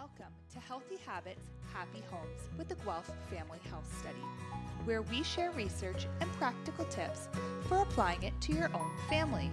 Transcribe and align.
Welcome 0.00 0.32
to 0.54 0.60
Healthy 0.60 0.96
Habits, 1.04 1.42
Happy 1.74 2.02
Homes 2.10 2.40
with 2.56 2.68
the 2.68 2.74
Guelph 2.76 3.10
Family 3.28 3.58
Health 3.68 3.86
Study, 4.00 4.24
where 4.86 5.02
we 5.02 5.22
share 5.22 5.50
research 5.50 6.06
and 6.22 6.32
practical 6.38 6.86
tips 6.86 7.28
for 7.68 7.82
applying 7.82 8.22
it 8.22 8.32
to 8.40 8.54
your 8.54 8.70
own 8.74 8.90
family. 9.10 9.50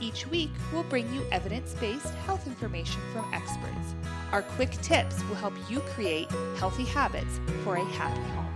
Each 0.00 0.24
week, 0.28 0.50
we'll 0.72 0.84
bring 0.84 1.12
you 1.12 1.26
evidence 1.32 1.74
based 1.80 2.14
health 2.26 2.46
information 2.46 3.00
from 3.12 3.28
experts. 3.34 3.96
Our 4.30 4.42
quick 4.42 4.70
tips 4.82 5.20
will 5.24 5.34
help 5.34 5.54
you 5.68 5.80
create 5.80 6.30
healthy 6.58 6.84
habits 6.84 7.40
for 7.64 7.74
a 7.74 7.84
happy 7.84 8.20
home. 8.20 8.51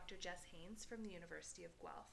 Dr. 0.00 0.16
Jess 0.16 0.40
Haines 0.50 0.86
from 0.88 1.02
the 1.02 1.12
University 1.12 1.62
of 1.62 1.76
Guelph. 1.78 2.08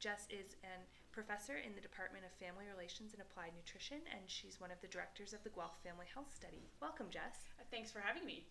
Jess 0.00 0.26
is 0.28 0.58
a 0.66 0.74
professor 1.14 1.54
in 1.54 1.72
the 1.72 1.80
Department 1.80 2.24
of 2.26 2.32
Family 2.34 2.66
Relations 2.66 3.12
and 3.14 3.22
Applied 3.22 3.54
Nutrition, 3.54 4.02
and 4.10 4.26
she's 4.26 4.58
one 4.58 4.72
of 4.72 4.80
the 4.82 4.90
directors 4.90 5.32
of 5.32 5.44
the 5.44 5.54
Guelph 5.54 5.78
Family 5.84 6.06
Health 6.12 6.34
Study. 6.34 6.66
Welcome, 6.82 7.06
Jess. 7.10 7.46
Thanks 7.70 7.92
for 7.92 8.00
having 8.00 8.26
me. 8.26 8.42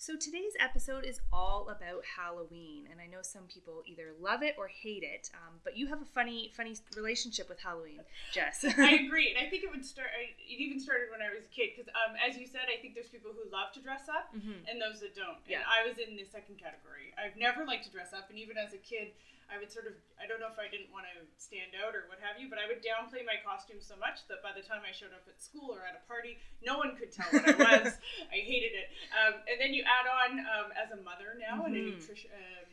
So 0.00 0.14
today's 0.14 0.54
episode 0.62 1.02
is 1.04 1.18
all 1.34 1.66
about 1.74 2.06
Halloween, 2.06 2.86
and 2.86 3.00
I 3.02 3.10
know 3.10 3.18
some 3.20 3.50
people 3.50 3.82
either 3.84 4.14
love 4.22 4.44
it 4.46 4.54
or 4.56 4.68
hate 4.70 5.02
it. 5.02 5.28
Um, 5.34 5.58
but 5.66 5.76
you 5.76 5.88
have 5.90 6.00
a 6.00 6.04
funny, 6.14 6.52
funny 6.54 6.78
relationship 6.94 7.48
with 7.50 7.58
Halloween, 7.58 8.06
Jess. 8.32 8.62
I 8.78 8.94
agree, 9.06 9.34
and 9.34 9.44
I 9.44 9.50
think 9.50 9.64
it 9.66 9.70
would 9.74 9.84
start. 9.84 10.14
It 10.22 10.38
even 10.54 10.78
started 10.78 11.10
when 11.10 11.18
I 11.18 11.34
was 11.34 11.50
a 11.50 11.52
kid, 11.52 11.74
because 11.74 11.90
um, 11.98 12.14
as 12.22 12.38
you 12.38 12.46
said, 12.46 12.70
I 12.70 12.78
think 12.80 12.94
there's 12.94 13.10
people 13.10 13.34
who 13.34 13.42
love 13.50 13.74
to 13.74 13.82
dress 13.82 14.06
up, 14.06 14.30
Mhm. 14.38 14.70
and 14.70 14.78
those 14.78 15.02
that 15.02 15.18
don't. 15.18 15.42
Yeah. 15.50 15.66
And 15.66 15.66
I 15.66 15.82
was 15.82 15.98
in 15.98 16.14
the 16.14 16.24
second 16.30 16.62
category. 16.62 17.10
I've 17.18 17.34
never 17.34 17.66
liked 17.66 17.82
to 17.86 17.90
dress 17.90 18.14
up, 18.14 18.30
and 18.30 18.38
even 18.38 18.54
as 18.54 18.72
a 18.74 18.78
kid, 18.78 19.10
I 19.48 19.56
would 19.56 19.72
sort 19.72 19.88
of. 19.88 19.96
I 20.20 20.28
don't 20.28 20.40
know 20.44 20.50
if 20.52 20.60
I 20.60 20.68
didn't 20.68 20.92
want 20.92 21.08
to 21.08 21.24
stand 21.40 21.72
out 21.72 21.96
or 21.96 22.04
what 22.08 22.20
have 22.20 22.36
you, 22.36 22.48
but 22.52 22.60
I 22.60 22.68
would 22.68 22.84
downplay 22.84 23.24
my 23.24 23.40
costume 23.40 23.80
so 23.80 23.96
much 23.96 24.28
that 24.28 24.44
by 24.44 24.52
the 24.52 24.60
time 24.60 24.84
I 24.84 24.92
showed 24.92 25.12
up 25.16 25.24
at 25.24 25.40
school 25.40 25.72
or 25.72 25.82
at 25.88 25.96
a 25.96 26.04
party, 26.04 26.36
no 26.60 26.76
one 26.76 26.94
could 27.00 27.08
tell 27.10 27.26
what 27.32 27.48
I 27.48 27.56
was. 27.82 27.96
I 28.28 28.38
hated 28.44 28.76
it. 28.76 28.92
Um, 29.14 29.40
and 29.48 29.56
then 29.56 29.72
you 29.72 29.82
add 29.88 30.04
on 30.04 30.30
um, 30.44 30.68
as 30.76 30.92
a 30.92 31.00
mother 31.00 31.34
now 31.40 31.64
and 31.64 31.72
a 31.74 31.80
Mhm. 31.80 31.96
nutrition. 31.96 32.28
Um, 32.34 32.68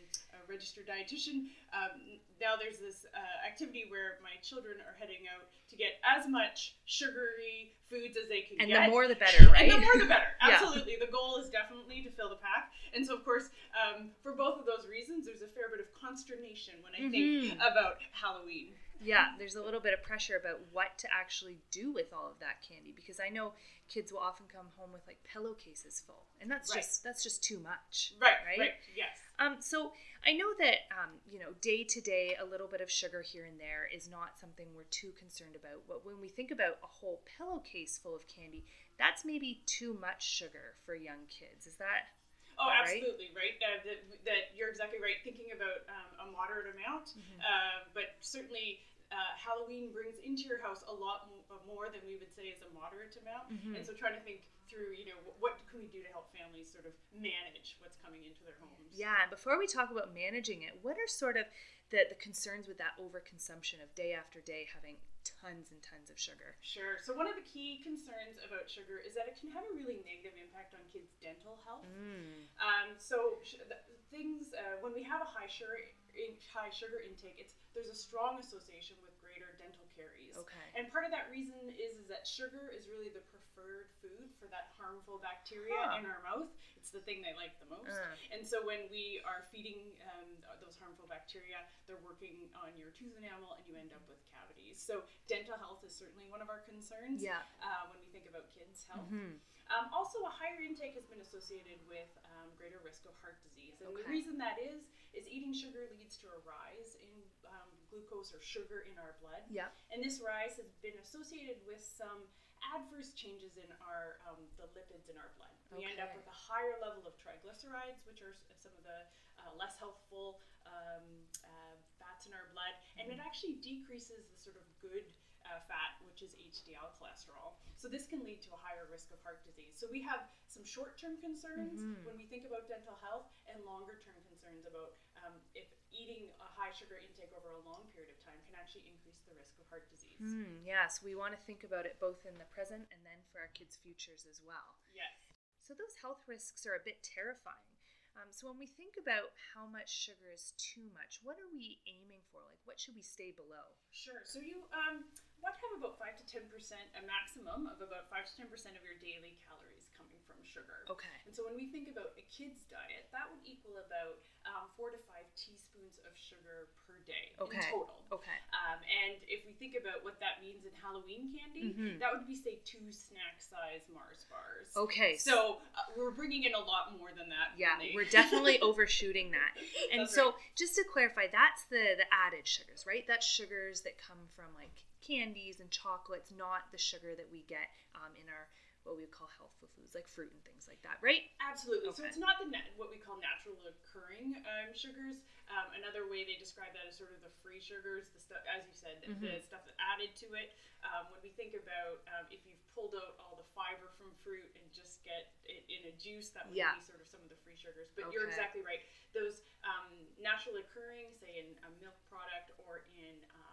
a 0.47 0.51
registered 0.51 0.87
dietitian. 0.87 1.49
Um, 1.73 2.19
now 2.41 2.55
there's 2.59 2.77
this 2.77 3.05
uh, 3.13 3.47
activity 3.47 3.85
where 3.89 4.17
my 4.21 4.37
children 4.41 4.77
are 4.85 4.95
heading 4.99 5.25
out 5.33 5.47
to 5.69 5.75
get 5.75 5.97
as 6.05 6.27
much 6.27 6.75
sugary 6.85 7.73
foods 7.89 8.17
as 8.21 8.29
they 8.29 8.41
can 8.41 8.59
and 8.59 8.69
get. 8.69 8.77
And 8.77 8.85
the 8.87 8.91
more 8.91 9.07
the 9.07 9.15
better, 9.15 9.49
right? 9.49 9.71
And 9.71 9.71
the 9.71 9.85
more 9.85 9.97
the 9.97 10.05
better. 10.05 10.23
Yeah. 10.45 10.59
Absolutely. 10.61 10.97
The 11.01 11.09
goal 11.11 11.37
is 11.37 11.49
definitely 11.49 12.03
to 12.03 12.11
fill 12.11 12.29
the 12.29 12.35
pack. 12.37 12.69
And 12.93 13.01
so, 13.05 13.15
of 13.15 13.25
course, 13.25 13.49
um, 13.73 14.11
for 14.21 14.33
both 14.33 14.59
of 14.59 14.65
those 14.67 14.85
reasons, 14.87 15.25
there's 15.25 15.41
a 15.41 15.47
fair 15.57 15.69
bit 15.73 15.79
of 15.79 15.89
consternation 15.99 16.75
when 16.85 16.93
I 16.93 17.09
think 17.09 17.57
Mhm. 17.57 17.65
about 17.65 17.97
Halloween. 18.11 18.75
Yeah, 19.03 19.25
there's 19.37 19.55
a 19.55 19.61
little 19.63 19.79
bit 19.79 19.93
of 19.93 20.03
pressure 20.03 20.35
about 20.37 20.59
what 20.71 20.97
to 20.99 21.07
actually 21.11 21.57
do 21.71 21.91
with 21.91 22.13
all 22.13 22.27
of 22.31 22.39
that 22.39 22.61
candy 22.67 22.93
because 22.95 23.19
I 23.19 23.29
know 23.29 23.53
kids 23.89 24.11
will 24.11 24.19
often 24.19 24.45
come 24.51 24.67
home 24.77 24.91
with 24.91 25.01
like 25.07 25.17
pillowcases 25.23 26.01
full, 26.05 26.25
and 26.41 26.49
that's 26.49 26.73
Right. 26.73 26.81
just 26.81 27.03
that's 27.03 27.23
just 27.23 27.43
too 27.43 27.59
much. 27.59 28.13
Right, 28.19 28.37
Right? 28.45 28.59
right, 28.59 28.73
yes. 28.95 29.17
Um, 29.37 29.57
so 29.59 29.91
I 30.25 30.33
know 30.33 30.53
that 30.59 30.87
um, 30.91 31.11
you 31.29 31.39
know 31.39 31.53
day 31.61 31.83
to 31.83 32.01
day 32.01 32.35
a 32.39 32.45
little 32.45 32.67
bit 32.67 32.81
of 32.81 32.89
sugar 32.89 33.21
here 33.21 33.45
and 33.45 33.59
there 33.59 33.87
is 33.93 34.09
not 34.09 34.39
something 34.39 34.67
we're 34.75 34.83
too 34.91 35.11
concerned 35.19 35.55
about. 35.55 35.83
But 35.87 36.05
when 36.05 36.19
we 36.19 36.27
think 36.29 36.51
about 36.51 36.77
a 36.83 36.87
whole 36.87 37.21
pillowcase 37.37 37.99
full 38.01 38.15
of 38.15 38.21
candy, 38.27 38.65
that's 38.97 39.25
maybe 39.25 39.61
too 39.65 39.93
much 39.93 40.23
sugar 40.23 40.75
for 40.85 40.95
young 40.95 41.27
kids. 41.29 41.67
Is 41.67 41.75
that 41.75 42.07
Oh, 42.55 42.67
Right? 42.71 42.87
absolutely, 43.01 43.29
right? 43.35 43.55
Uh, 43.59 43.79
that, 43.83 43.99
that 44.23 44.41
you're 44.55 44.71
exactly 44.71 44.99
right. 45.03 45.19
Thinking 45.27 45.51
about 45.51 45.83
um, 45.91 46.09
a 46.23 46.25
moderate 46.31 46.71
amount, 46.71 47.11
Mm-hmm. 47.15 47.39
uh, 47.43 47.87
but 47.93 48.15
certainly 48.23 48.79
uh, 49.11 49.35
Halloween 49.37 49.91
brings 49.93 50.17
into 50.23 50.47
your 50.49 50.57
house 50.63 50.81
a 50.87 50.95
lot 50.95 51.27
mo- 51.29 51.45
uh, 51.51 51.61
more 51.69 51.91
than 51.93 52.01
we 52.07 52.15
would 52.17 52.31
say 52.33 52.49
is 52.49 52.63
a 52.65 52.69
moderate 52.73 53.13
amount. 53.21 53.51
Mhm. 53.53 53.75
And 53.77 53.81
so, 53.85 53.93
trying 53.93 54.15
to 54.17 54.23
think 54.25 54.47
through, 54.65 54.97
you 54.97 55.05
know, 55.05 55.19
wh- 55.27 55.37
what 55.43 55.59
can 55.69 55.77
we 55.83 55.87
do 55.93 56.01
to 56.01 56.09
help 56.09 56.33
families 56.33 56.71
sort 56.73 56.89
of 56.89 56.93
manage 57.13 57.77
what's 57.83 57.99
coming 58.01 58.25
into 58.25 58.41
their 58.41 58.57
homes? 58.57 58.89
Yeah, 58.95 59.21
and 59.21 59.29
before 59.29 59.59
we 59.59 59.67
talk 59.67 59.91
about 59.91 60.09
managing 60.15 60.63
it, 60.63 60.79
what 60.81 60.97
are 60.97 61.05
sort 61.11 61.37
of 61.37 61.45
the, 61.93 62.07
the 62.09 62.15
concerns 62.17 62.65
with 62.67 62.79
that 62.81 62.97
overconsumption 62.97 63.77
of 63.83 63.93
day 63.93 64.11
after 64.15 64.41
day 64.41 64.65
having 64.73 64.97
tons 65.45 65.69
and 65.69 65.77
tons 65.85 66.09
of 66.09 66.17
sugar? 66.17 66.57
Sure. 66.65 66.97
So 67.05 67.13
one 67.13 67.29
of 67.29 67.37
the 67.37 67.45
key 67.45 67.85
concerns 67.85 68.41
about 68.41 68.65
sugar 68.65 68.97
is 68.97 69.13
that 69.13 69.29
it 69.29 69.37
can 69.37 69.53
have 69.53 69.61
a 69.61 69.73
really 69.77 70.01
negative 70.01 70.33
impact 70.41 70.73
on 70.73 70.81
kids' 70.89 71.13
dental 71.21 71.61
health. 71.69 71.85
Mm. 71.85 72.49
Um, 72.57 72.97
so 72.97 73.45
sh- 73.45 73.61
the, 73.61 73.77
things 74.09 74.57
uh, 74.57 74.81
when 74.81 74.97
we 74.97 75.05
have 75.05 75.21
a 75.21 75.29
high 75.29 75.49
sugar 75.49 75.77
in, 76.17 76.33
high 76.49 76.73
sugar 76.73 76.97
intake, 76.97 77.37
it's 77.37 77.53
there's 77.77 77.91
a 77.91 77.97
strong 77.97 78.41
association 78.41 78.97
with 79.05 79.14
greater 79.35 79.51
dental 79.59 79.83
caries. 79.91 80.39
Okay. 80.39 80.67
And 80.79 80.87
part 80.87 81.03
of 81.03 81.11
that 81.11 81.27
reason 81.27 81.59
is 81.75 81.99
is 81.99 82.07
that 82.07 82.23
sugar 82.23 82.71
is 82.71 82.87
really 82.87 83.11
the 83.11 83.19
preferred 83.27 83.91
food 83.99 84.31
for 84.39 84.47
that 84.47 84.71
harmful 84.79 85.19
bacteria 85.19 85.75
Huh. 85.75 85.99
in 85.99 86.07
our 86.07 86.23
mouth. 86.23 86.47
It's 86.79 86.87
the 86.95 87.03
thing 87.03 87.19
they 87.19 87.35
like 87.35 87.51
the 87.59 87.67
most. 87.67 87.91
Uh. 87.91 88.15
And 88.31 88.47
so 88.47 88.63
when 88.63 88.87
we 88.87 89.19
are 89.27 89.43
feeding 89.51 89.91
um, 90.15 90.27
those 90.63 90.79
harmful 90.79 91.03
bacteria, 91.11 91.67
they're 91.83 91.99
working 91.99 92.47
on 92.55 92.71
your 92.79 92.95
tooth 92.95 93.11
enamel, 93.19 93.59
and 93.59 93.63
you 93.67 93.75
end 93.75 93.91
up 93.91 94.03
with 94.07 94.23
cavities. 94.31 94.79
So 94.79 95.03
dental 95.27 95.59
health 95.59 95.83
is 95.83 95.91
certainly 95.91 96.31
one 96.31 96.39
of 96.39 96.47
our 96.47 96.63
concerns 96.63 97.19
Yeah. 97.19 97.43
uh, 97.59 97.91
when 97.91 97.99
we 97.99 98.07
think 98.15 98.29
about 98.31 98.47
kids' 98.55 98.87
health. 98.87 99.11
Mhm. 99.11 99.35
Um, 99.73 99.89
also, 99.91 100.21
a 100.23 100.29
higher 100.29 100.61
intake 100.61 100.93
has 100.93 101.09
been 101.09 101.19
associated 101.25 101.81
with 101.89 102.07
um, 102.37 102.53
greater 102.55 102.77
risk 102.85 103.01
of 103.09 103.17
heart 103.17 103.41
disease, 103.41 103.81
and 103.81 103.89
the 103.97 104.05
reason 104.05 104.37
that 104.37 104.61
is 104.61 104.85
is 105.15 105.25
eating 105.27 105.53
sugar 105.55 105.89
leads 105.97 106.19
to 106.21 106.27
a 106.29 106.37
rise 106.45 106.93
in 107.01 107.23
um, 107.55 107.71
glucose 107.87 108.35
or 108.35 108.41
sugar 108.43 108.83
in 108.83 108.99
our 108.99 109.15
blood, 109.23 109.47
Yeah. 109.47 109.71
and 109.95 110.03
this 110.03 110.19
rise 110.19 110.59
has 110.59 110.75
been 110.83 110.99
associated 110.99 111.63
with 111.63 111.79
some 111.79 112.27
adverse 112.75 113.15
changes 113.15 113.55
in 113.55 113.71
our 113.79 114.19
um, 114.27 114.41
the 114.59 114.67
lipids 114.75 115.07
in 115.07 115.15
our 115.15 115.31
blood. 115.39 115.53
We 115.71 115.87
end 115.87 115.99
up 116.03 116.11
with 116.15 116.27
a 116.27 116.33
higher 116.35 116.75
level 116.83 117.07
of 117.07 117.15
triglycerides, 117.19 118.03
which 118.03 118.19
are 118.19 118.35
some 118.59 118.75
of 118.75 118.83
the 118.83 118.99
uh, 119.39 119.51
less 119.55 119.75
healthful 119.79 120.39
um, 120.67 121.05
uh, 121.45 121.75
fats 122.01 122.25
in 122.27 122.33
our 122.35 122.51
blood, 122.51 122.75
and 122.99 123.07
Mm-hmm. 123.07 123.19
it 123.21 123.23
actually 123.23 123.55
decreases 123.63 124.25
the 124.27 124.37
sort 124.39 124.57
of 124.59 124.65
good 124.81 125.05
uh, 125.45 125.61
fat, 125.69 126.01
which 126.09 126.21
is 126.25 126.33
HDL 126.35 126.89
cholesterol. 126.97 127.53
So 127.77 127.87
this 127.87 128.05
can 128.09 128.25
lead 128.25 128.41
to 128.47 128.51
a 128.55 128.59
higher 128.59 128.87
risk 128.89 129.13
of 129.13 129.21
heart 129.21 129.45
disease. 129.45 129.77
So 129.77 129.85
we 129.91 130.01
have 130.03 130.25
some 130.47 130.65
short-term 130.65 131.21
concerns 131.21 131.81
Mhm. 131.81 132.03
when 132.05 132.17
we 132.17 132.25
think 132.25 132.45
about 132.45 132.67
dental 132.67 132.95
health, 133.01 133.29
and 133.47 133.63
longer-term 133.63 134.17
concerns 134.25 134.65
about 134.65 134.97
um, 135.25 135.41
if 135.53 135.65
eating 135.91 136.29
a 136.39 136.47
high 136.57 136.71
sugar 136.71 136.97
intake 136.97 137.33
over 137.33 137.49
a 137.49 137.59
long 137.65 137.89
period 137.93 138.13
of 138.13 138.19
time 138.23 138.37
can 138.45 138.53
actually 138.55 138.85
increase 138.87 139.21
the 139.25 139.33
risk 139.33 139.57
of 139.59 139.67
heart 139.69 139.89
disease. 139.89 140.21
Yeah, 140.63 140.87
so 140.87 141.05
we 141.05 141.15
want 141.15 141.33
to 141.33 141.41
think 141.45 141.63
about 141.63 141.85
it 141.85 141.97
both 141.99 142.25
in 142.25 142.37
the 142.37 142.45
present 142.45 142.87
and 142.93 143.01
then 143.05 143.23
for 143.31 143.39
our 143.39 143.47
kids' 143.49 143.77
futures 143.77 144.25
as 144.25 144.41
well. 144.41 144.77
Yes. 144.93 145.33
So 145.61 145.73
those 145.73 145.95
health 145.97 146.27
risks 146.27 146.65
are 146.67 146.75
a 146.75 146.79
bit 146.83 147.01
terrifying. 147.01 147.73
Um, 148.15 148.31
so 148.31 148.47
when 148.47 148.57
we 148.57 148.67
think 148.67 148.95
about 148.97 149.33
how 149.53 149.65
much 149.67 149.89
sugar 149.89 150.31
is 150.31 150.53
too 150.57 150.87
much, 150.93 151.19
what 151.23 151.37
are 151.39 151.49
we 151.51 151.81
aiming 151.85 152.21
for? 152.31 152.41
Like, 152.47 152.61
what 152.65 152.79
should 152.79 152.95
we 152.95 153.01
stay 153.01 153.31
below? 153.31 153.75
Sure. 153.91 154.21
So 154.25 154.39
you 154.39 154.63
um, 154.71 155.03
want 155.43 155.55
to 155.55 155.61
have 155.67 155.73
about 155.79 155.95
five 155.99 156.15
to 156.19 156.25
ten 156.27 156.45
percent, 156.51 156.85
a 156.99 157.03
maximum 157.05 157.67
of 157.71 157.79
about 157.81 158.07
five 158.11 158.25
to 158.29 158.33
ten 158.35 158.47
percent 158.47 158.75
of 158.79 158.83
your 158.85 158.97
daily 159.01 159.35
calories 159.47 159.87
coming 159.95 160.17
from 160.27 160.39
sugar. 160.45 160.83
Okay. 160.91 161.11
And 161.27 161.33
so 161.35 161.43
when 161.45 161.55
we 161.57 161.67
think 161.69 161.89
about 161.91 162.13
a 162.17 162.23
kid's 162.31 162.63
diet, 162.69 163.09
that 163.11 163.27
would 163.29 163.41
equal 163.43 163.77
about 163.81 164.21
um, 164.45 164.69
four 164.77 164.93
to 164.93 164.99
five 165.09 165.25
teaspoons 165.33 165.97
of 166.05 166.13
sugar 166.13 166.69
per 166.85 167.01
day 167.09 167.33
Okay. 167.41 167.57
in 167.57 167.73
total. 167.73 167.97
Okay. 168.13 168.37
Um, 168.53 168.77
and 168.85 169.17
if 169.25 169.41
we 169.49 169.57
think 169.57 169.73
about 169.73 170.05
what 170.05 170.21
that 170.21 170.37
means 170.41 170.65
in 170.69 170.73
Halloween 170.77 171.33
candy, 171.33 171.73
Mhm. 171.73 171.97
that 171.99 172.13
would 172.13 172.29
be 172.29 172.37
say 172.37 172.61
two 172.61 172.93
snack-size 172.93 173.89
Mars 173.89 174.25
bars. 174.29 174.69
Okay. 174.77 175.17
So 175.17 175.61
uh, 175.73 175.89
we're 175.97 176.13
bringing 176.13 176.43
in 176.45 176.53
a 176.53 176.61
lot 176.61 176.93
more 176.97 177.09
than 177.11 177.29
that. 177.29 177.57
yeah, 177.57 177.73
really. 177.77 177.93
we're 177.97 178.05
definitely 178.09 178.61
overshooting 178.65 179.31
that. 179.31 179.57
And 179.91 180.01
That's 180.05 180.13
so, 180.13 180.37
right. 180.37 180.55
just 180.55 180.75
to 180.75 180.83
clarify, 180.85 181.25
that's 181.31 181.65
the 181.73 181.97
the 181.97 182.05
added 182.13 182.47
sugars, 182.47 182.85
right? 182.85 183.03
That's 183.07 183.25
sugars 183.25 183.81
that 183.81 183.97
come 183.97 184.29
from 184.35 184.53
like 184.55 184.85
candies 185.05 185.59
and 185.61 185.69
chocolates, 185.69 186.33
not 186.33 186.65
the 186.73 186.77
sugar 186.81 187.13
that 187.15 187.29
we 187.31 187.45
get 187.47 187.69
um, 187.93 188.11
in 188.17 188.25
our 188.29 188.49
what 188.85 188.93
we 188.93 189.01
would 189.01 189.09
call 189.17 189.25
healthful 189.33 189.65
foods 189.73 189.97
like 189.97 190.05
fruit 190.05 190.29
and 190.29 190.45
things 190.45 190.69
like 190.69 190.77
that, 190.85 191.01
right? 191.01 191.25
Absolutely. 191.41 191.89
So 191.97 192.05
it's 192.05 192.21
not 192.21 192.37
the 192.37 192.45
nat- 192.53 192.69
what 192.77 192.93
we 192.93 193.01
call 193.01 193.17
natural 193.17 193.57
occurring 193.65 194.37
um, 194.45 194.69
sugars. 194.77 195.17
Um, 195.49 195.73
another 195.73 196.05
way 196.05 196.21
they 196.21 196.37
describe 196.37 196.69
that 196.77 196.85
is 196.85 196.93
sort 196.93 197.09
of 197.17 197.25
the 197.25 197.33
free 197.41 197.57
sugars, 197.57 198.13
the 198.13 198.21
stuff, 198.21 198.45
as 198.45 198.61
you 198.69 198.73
said, 198.77 199.01
the 199.01 199.09
Mhm. 199.09 199.41
stuff 199.41 199.65
that 199.65 199.73
added 199.81 200.13
to 200.21 200.37
it. 200.37 200.53
Um, 200.85 201.09
when 201.09 201.17
we 201.25 201.33
think 201.33 201.57
about 201.57 202.05
um, 202.13 202.29
if 202.29 202.45
you've 202.45 202.61
pulled 202.77 202.93
out 202.93 203.17
all 203.17 203.33
the 203.41 203.49
fiber 203.57 203.89
from 203.97 204.13
fruit 204.21 204.53
and 204.53 204.69
just 204.69 205.01
get 205.01 205.33
it 205.49 205.65
in 205.65 205.89
a 205.89 205.93
juice, 205.97 206.29
that 206.37 206.45
would 206.45 206.53
Yeah. 206.53 206.77
be 206.77 206.81
sort 206.85 207.01
of 207.01 207.09
some 207.09 207.25
of 207.25 207.29
the 207.33 207.41
free 207.41 207.57
sugars. 207.57 207.89
But 207.97 208.13
you're 208.13 208.29
exactly 208.29 208.61
right. 208.61 208.85
Those 209.17 209.41
um, 209.65 210.13
natural 210.21 210.61
occurring, 210.61 211.09
say 211.17 211.41
in 211.41 211.57
a 211.65 211.69
milk 211.81 211.97
product 212.05 212.53
or 212.61 212.85
in 212.93 213.17
um, 213.33 213.44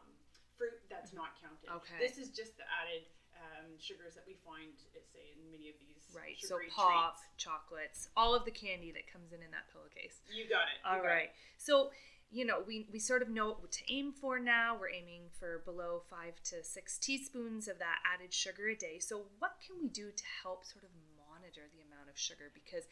fruit, 0.62 0.79
that's 0.87 1.11
not 1.11 1.35
counted. 1.43 1.67
Okay. 1.82 1.99
This 1.99 2.14
is 2.23 2.31
just 2.31 2.55
the 2.55 2.62
added 2.70 3.03
um, 3.35 3.75
sugars 3.82 4.14
that 4.14 4.23
we 4.23 4.38
find, 4.47 4.70
say, 5.11 5.35
in 5.35 5.43
many 5.50 5.67
of 5.67 5.75
these 5.82 6.06
Right. 6.14 6.37
So 6.38 6.61
pop, 6.70 7.17
treats. 7.19 7.26
chocolates, 7.41 8.09
all 8.17 8.35
of 8.37 8.44
the 8.44 8.53
candy 8.55 8.93
that 8.93 9.11
comes 9.11 9.32
in 9.32 9.43
in 9.43 9.50
that 9.50 9.67
pillowcase. 9.73 10.20
You 10.31 10.44
got 10.47 10.69
it. 10.70 10.79
you 10.85 10.87
All 10.87 11.00
got 11.03 11.09
right. 11.09 11.32
it. 11.32 11.35
So, 11.56 11.91
you 12.31 12.44
know, 12.44 12.61
we, 12.67 12.87
we 12.93 12.99
sort 13.00 13.23
of 13.23 13.29
know 13.32 13.56
what 13.59 13.73
to 13.73 13.85
aim 13.91 14.12
for 14.12 14.38
now. 14.38 14.76
We're 14.79 14.93
aiming 14.93 15.32
for 15.41 15.62
below 15.64 16.03
five 16.09 16.37
to 16.53 16.62
six 16.62 16.99
teaspoons 16.99 17.67
of 17.67 17.79
that 17.81 18.05
added 18.05 18.32
sugar 18.32 18.69
a 18.69 18.76
day. 18.76 18.99
So, 19.00 19.25
what 19.41 19.56
can 19.65 19.76
we 19.81 19.88
do 19.88 20.12
to 20.12 20.25
help 20.44 20.65
sort 20.65 20.85
of 20.85 20.91
monitor 21.17 21.65
the 21.73 21.81
amount 21.81 22.12
of 22.12 22.19
sugar? 22.20 22.53
Because, 22.53 22.85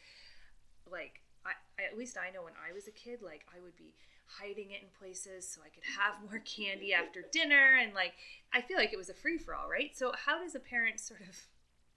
like, 0.89 1.21
I, 1.45 1.53
at 1.77 1.97
least 1.97 2.17
I 2.17 2.29
know 2.33 2.43
when 2.43 2.57
I 2.57 2.73
was 2.73 2.87
a 2.87 2.91
kid, 2.91 3.21
like, 3.21 3.45
I 3.53 3.61
would 3.61 3.77
be 3.77 3.93
hiding 4.39 4.71
it 4.71 4.81
in 4.81 4.89
places 4.97 5.47
so 5.47 5.61
I 5.65 5.69
could 5.69 5.83
have 5.83 6.15
more 6.29 6.39
candy 6.39 6.93
after 6.93 7.23
dinner. 7.31 7.77
And, 7.81 7.93
like, 7.93 8.13
I 8.53 8.61
feel 8.61 8.77
like 8.77 8.93
it 8.93 8.97
was 8.97 9.09
a 9.09 9.13
free 9.13 9.37
for 9.37 9.55
all, 9.55 9.69
right? 9.69 9.95
So, 9.97 10.11
how 10.15 10.39
does 10.39 10.55
a 10.55 10.59
parent 10.59 10.99
sort 10.99 11.21
of 11.21 11.35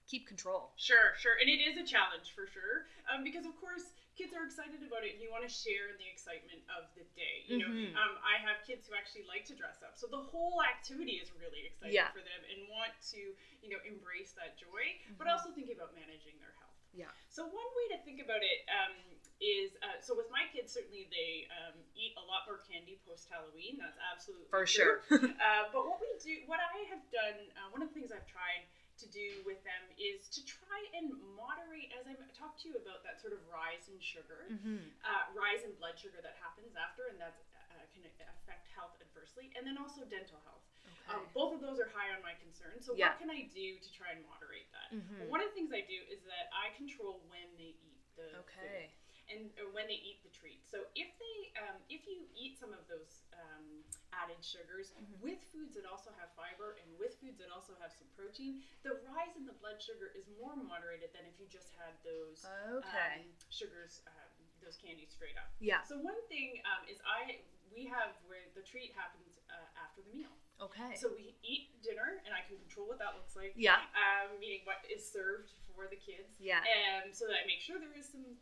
keep 0.08 0.26
control? 0.26 0.72
Sure, 0.76 1.14
sure. 1.18 1.34
And 1.40 1.48
it 1.48 1.62
is 1.62 1.76
a 1.78 1.86
challenge 1.86 2.34
for 2.34 2.46
sure. 2.46 2.86
Um, 3.12 3.24
because, 3.24 3.46
of 3.46 3.56
course, 3.60 3.94
kids 4.14 4.30
are 4.30 4.46
excited 4.46 4.78
about 4.86 5.02
it 5.02 5.18
and 5.18 5.20
you 5.22 5.26
want 5.26 5.42
to 5.42 5.50
share 5.50 5.90
in 5.90 5.98
the 5.98 6.06
excitement 6.06 6.62
of 6.70 6.86
the 6.94 7.02
day 7.18 7.42
you 7.50 7.58
know 7.58 7.66
Mhm. 7.66 7.98
um, 7.98 8.14
i 8.22 8.38
have 8.38 8.62
kids 8.62 8.86
who 8.86 8.94
actually 8.94 9.26
like 9.26 9.42
to 9.42 9.58
dress 9.58 9.82
up 9.82 9.98
so 9.98 10.06
the 10.06 10.22
whole 10.30 10.62
activity 10.62 11.18
is 11.18 11.34
really 11.34 11.66
exciting 11.66 11.98
Yeah. 11.98 12.14
for 12.14 12.22
them 12.22 12.40
and 12.46 12.68
want 12.70 12.94
to 13.10 13.34
you 13.60 13.68
know 13.74 13.80
embrace 13.82 14.30
that 14.38 14.54
joy 14.56 15.02
but 15.18 15.26
Mhm. 15.26 15.32
also 15.34 15.50
thinking 15.50 15.74
about 15.74 15.94
managing 15.98 16.38
their 16.38 16.54
health 16.62 16.78
Yeah. 16.94 17.10
so 17.28 17.42
one 17.44 17.70
way 17.74 17.88
to 17.96 17.98
think 18.04 18.22
about 18.22 18.44
it 18.44 18.62
um, 18.70 18.94
is 19.44 19.76
uh, 19.84 20.00
so 20.00 20.16
with 20.16 20.32
my 20.32 20.48
kids 20.48 20.72
certainly 20.72 21.04
they 21.12 21.44
um, 21.52 21.76
eat 21.92 22.16
a 22.16 22.24
lot 22.24 22.48
more 22.48 22.64
candy 22.64 22.96
post 23.04 23.28
halloween 23.28 23.76
that's 23.76 24.00
absolutely 24.00 24.48
For 24.48 24.64
true. 24.64 25.04
sure. 25.04 25.20
uh, 25.44 25.68
but 25.74 25.84
what 25.84 26.00
we 26.00 26.08
do 26.16 26.40
what 26.48 26.64
i 26.64 26.88
have 26.88 27.04
done 27.12 27.36
uh, 27.60 27.68
one 27.68 27.84
of 27.84 27.92
the 27.92 27.94
things 27.94 28.08
i've 28.08 28.24
tried 28.24 28.64
to 28.96 29.10
do 29.10 29.42
with 29.42 29.58
them 29.66 29.84
is 29.98 30.30
to 30.32 30.40
try 30.46 30.80
and 30.96 31.12
moderate 31.36 31.92
as 31.92 32.08
i 32.08 32.14
talked 32.32 32.62
to 32.64 32.72
you 32.72 32.78
about 32.80 33.04
that 33.04 33.20
sort 33.20 33.36
of 33.36 33.42
rise 33.50 33.90
in 33.92 33.98
sugar 34.00 34.48
mm-hmm. 34.48 34.88
uh, 35.04 35.28
rise 35.36 35.66
in 35.66 35.76
blood 35.76 35.98
sugar 36.00 36.22
that 36.24 36.38
happens 36.40 36.72
after, 36.78 37.10
and 37.12 37.20
that 37.20 37.36
uh, 37.74 37.84
can 37.92 38.06
affect 38.08 38.70
health 38.72 38.96
adversely, 39.02 39.52
and 39.54 39.66
then 39.66 39.76
also 39.76 40.06
dental 40.06 40.40
health. 40.46 40.62
Okay. 40.84 41.20
Um, 41.20 41.28
both 41.34 41.52
of 41.52 41.60
those 41.60 41.78
are 41.78 41.90
high 41.92 42.10
on 42.14 42.22
my 42.22 42.34
concern. 42.40 42.80
So 42.80 42.94
Yeah. 42.94 43.12
what 43.12 43.18
can 43.20 43.30
I 43.30 43.50
do 43.52 43.78
to 43.78 43.88
try 43.92 44.10
and 44.12 44.24
moderate 44.24 44.70
that? 44.72 44.90
Mhm. 44.92 45.28
One 45.28 45.40
of 45.40 45.48
the 45.48 45.54
things 45.54 45.72
I 45.72 45.82
do 45.82 45.98
is 46.08 46.22
that 46.24 46.48
I 46.52 46.70
control 46.70 47.20
when 47.28 47.56
they 47.56 47.76
eat 47.82 48.00
the 48.16 48.38
okay. 48.44 48.90
food 48.90 49.03
and 49.32 49.48
or 49.56 49.72
when 49.72 49.88
they 49.88 49.96
eat 49.96 50.20
the 50.20 50.32
treat. 50.32 50.60
So 50.68 50.84
if 50.94 51.08
they 51.16 51.36
um, 51.64 51.78
if 51.88 52.04
you 52.04 52.26
eat 52.36 52.58
some 52.60 52.74
of 52.74 52.82
those 52.90 53.24
um, 53.32 53.80
added 54.12 54.38
sugars 54.44 54.92
Mhm. 54.98 55.20
with 55.22 55.40
foods 55.54 55.74
that 55.78 55.86
also 55.86 56.10
have 56.20 56.30
fiber 56.36 56.76
and 56.82 56.88
with 56.98 57.14
foods 57.20 57.38
that 57.38 57.48
also 57.50 57.72
have 57.80 57.92
some 57.94 58.08
protein, 58.16 58.62
the 58.82 59.00
rise 59.08 59.32
in 59.36 59.46
the 59.46 59.56
blood 59.58 59.80
sugar 59.80 60.12
is 60.14 60.26
more 60.40 60.54
moderated 60.56 61.12
than 61.14 61.24
if 61.26 61.38
you 61.40 61.46
just 61.48 61.72
had 61.78 61.94
those 62.04 62.44
Okay. 62.82 63.24
um, 63.24 63.32
sugars, 63.50 64.02
um, 64.06 64.32
those 64.60 64.76
candies 64.76 65.10
straight 65.12 65.36
up. 65.36 65.48
yeah. 65.60 65.82
So 65.84 65.98
one 65.98 66.18
thing 66.28 66.60
um, 66.68 66.84
is 66.88 66.98
I 67.06 67.40
we 67.72 67.86
have 67.90 68.14
where 68.30 68.46
the 68.54 68.62
treat 68.62 68.94
happens 68.94 69.40
uh, 69.50 69.82
after 69.82 70.02
the 70.02 70.10
meal. 70.14 70.30
Okay. 70.62 70.94
So 70.94 71.10
we 71.10 71.34
eat 71.42 71.74
dinner, 71.82 72.22
and 72.24 72.30
I 72.30 72.46
can 72.46 72.56
control 72.62 72.86
what 72.86 72.98
that 73.02 73.14
looks 73.18 73.34
like. 73.34 73.52
yeah. 73.58 73.82
Um, 73.98 74.38
meaning 74.38 74.62
what 74.62 74.78
is 74.86 75.02
served 75.02 75.50
for 75.74 75.88
the 75.90 75.96
kids. 75.98 76.38
Yeah. 76.38 76.62
Um, 76.62 77.10
so 77.12 77.26
that 77.26 77.42
I 77.42 77.46
make 77.46 77.58
sure 77.60 77.80
there 77.82 77.92
is 77.98 78.06
some 78.06 78.38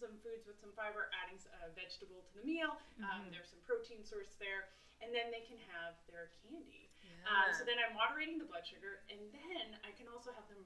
some 0.00 0.16
foods 0.24 0.48
with 0.48 0.56
some 0.56 0.72
fiber, 0.72 1.12
adding 1.12 1.36
a 1.60 1.68
vegetable 1.76 2.24
to 2.24 2.32
the 2.40 2.44
meal. 2.44 2.80
Um, 3.04 3.28
Mhm. 3.28 3.36
there's 3.36 3.52
some 3.52 3.60
protein 3.68 4.00
source 4.02 4.32
there, 4.40 4.72
and 5.04 5.14
then 5.14 5.30
they 5.30 5.42
can 5.44 5.58
have 5.68 5.94
their 6.08 6.32
candy. 6.40 6.88
Yeah. 7.04 7.28
Um, 7.28 7.52
so 7.52 7.64
then 7.64 7.78
I'm 7.78 7.92
moderating 7.92 8.38
the 8.40 8.48
blood 8.48 8.66
sugar, 8.66 9.04
and 9.12 9.30
then 9.32 9.78
I 9.84 9.92
can 9.92 10.08
also 10.08 10.32
have 10.32 10.48
them 10.48 10.64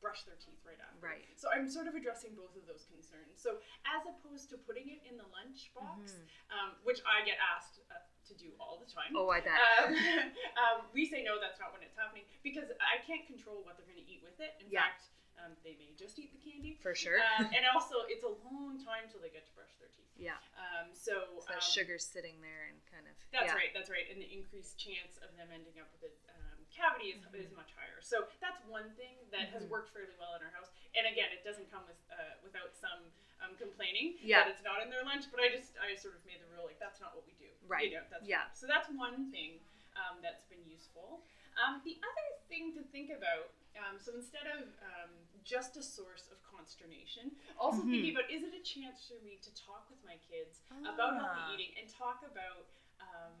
brush 0.00 0.24
their 0.24 0.36
teeth 0.36 0.64
right 0.64 0.80
after. 0.80 0.96
Right. 0.98 1.28
So 1.36 1.50
I'm 1.52 1.68
sort 1.68 1.86
of 1.86 1.94
addressing 1.94 2.34
both 2.34 2.56
of 2.56 2.64
those 2.64 2.86
concerns. 2.86 3.36
So 3.38 3.60
as 3.84 4.06
opposed 4.08 4.48
to 4.48 4.56
putting 4.56 4.88
it 4.88 5.04
in 5.04 5.18
the 5.18 5.26
lunch 5.26 5.68
box, 5.74 6.12
Mhm. 6.16 6.28
um, 6.48 6.82
which 6.84 7.04
I 7.04 7.20
get 7.20 7.36
asked 7.38 7.80
uh, 7.90 7.98
to 8.24 8.34
do 8.34 8.56
all 8.58 8.78
the 8.78 8.86
time. 8.86 9.14
Oh, 9.14 9.28
I 9.28 9.40
bet. 9.40 9.60
Um, 9.60 9.92
um, 10.56 10.90
we 10.92 11.04
say 11.04 11.22
no, 11.22 11.38
that's 11.38 11.58
not 11.60 11.72
when 11.72 11.82
it's 11.82 11.96
happening 11.96 12.24
because 12.42 12.70
I 12.80 12.96
can't 13.04 13.26
control 13.26 13.62
what 13.62 13.76
they're 13.76 13.84
going 13.84 14.02
to 14.02 14.10
eat 14.10 14.22
with 14.22 14.40
it. 14.40 14.56
In 14.60 14.70
Yeah. 14.70 14.84
fact, 14.88 15.09
um, 15.40 15.56
they 15.64 15.74
may 15.80 15.90
just 15.96 16.18
eat 16.20 16.30
the 16.36 16.40
candy. 16.44 16.76
For 16.84 16.92
sure. 16.94 17.18
Um, 17.38 17.48
and 17.56 17.64
also, 17.72 18.04
it's 18.12 18.24
a 18.24 18.34
long 18.52 18.76
time 18.80 19.08
till 19.08 19.20
they 19.24 19.32
get 19.32 19.48
to 19.48 19.52
brush 19.56 19.72
their 19.80 19.88
teeth. 19.92 20.08
yeah. 20.20 20.36
Um, 20.60 20.92
so 20.92 21.40
So 21.40 21.48
that 21.48 21.64
um, 21.64 21.72
sugar's 21.72 22.04
sitting 22.04 22.36
there 22.44 22.68
and 22.68 22.76
kind 22.92 23.08
of. 23.08 23.14
That's 23.32 23.50
yeah. 23.52 23.58
right. 23.58 23.72
That's 23.72 23.88
right. 23.88 24.04
And 24.12 24.20
the 24.20 24.28
increased 24.28 24.76
chance 24.76 25.16
of 25.24 25.32
them 25.40 25.48
ending 25.48 25.80
up 25.80 25.88
with 26.04 26.04
a 26.04 26.12
um, 26.36 26.60
cavity 26.68 27.16
is, 27.16 27.20
is 27.32 27.48
much 27.56 27.72
higher. 27.72 27.98
So 28.04 28.28
that's 28.44 28.60
one 28.68 28.92
thing 29.00 29.16
that 29.32 29.48
has 29.56 29.64
Mhm. 29.64 29.72
worked 29.72 29.90
fairly 29.96 30.14
well 30.20 30.36
in 30.36 30.44
our 30.44 30.52
house. 30.52 30.68
And 30.92 31.08
again, 31.08 31.32
it 31.32 31.40
doesn't 31.46 31.70
come 31.72 31.84
with 31.88 31.98
uh, 32.12 32.36
without 32.44 32.76
some 32.76 33.00
um, 33.40 33.56
complaining 33.56 34.20
Yeah. 34.20 34.44
that 34.44 34.52
it's 34.52 34.64
not 34.66 34.84
in 34.84 34.92
their 34.92 35.04
lunch. 35.06 35.30
But 35.32 35.40
I 35.40 35.48
just 35.48 35.72
I 35.80 35.96
sort 35.96 36.14
of 36.18 36.22
made 36.28 36.40
the 36.44 36.48
rule 36.52 36.68
like 36.68 36.76
that's 36.82 37.00
not 37.00 37.16
what 37.16 37.24
we 37.24 37.32
do. 37.40 37.48
Right. 37.64 37.88
You 37.88 38.02
know, 38.02 38.06
that's 38.12 38.26
Yeah. 38.28 38.50
So 38.52 38.66
that's 38.68 38.88
one 38.92 39.32
thing 39.32 39.56
um, 39.96 40.20
that's 40.20 40.44
been 40.46 40.62
useful. 40.68 41.24
Um, 41.58 41.80
the 41.84 41.98
other 42.02 42.28
thing 42.48 42.72
to 42.74 42.82
think 42.94 43.10
about. 43.10 43.50
Um, 43.78 43.98
so 43.98 44.12
instead 44.14 44.46
of 44.50 44.66
um, 44.82 45.10
just 45.44 45.76
a 45.76 45.82
source 45.82 46.28
of 46.30 46.42
consternation, 46.42 47.30
also 47.58 47.82
Mhm. 47.82 47.90
thinking 47.90 48.12
about 48.16 48.30
is 48.30 48.42
it 48.42 48.52
a 48.54 48.60
chance 48.62 49.06
for 49.06 49.14
me 49.24 49.38
to 49.42 49.50
talk 49.54 49.88
with 49.88 50.02
my 50.04 50.18
kids 50.18 50.60
about 50.84 51.14
Ah. 51.14 51.18
healthy 51.22 51.54
eating 51.54 51.72
and 51.78 51.88
talk 51.88 52.22
about 52.26 52.66
um, 53.00 53.32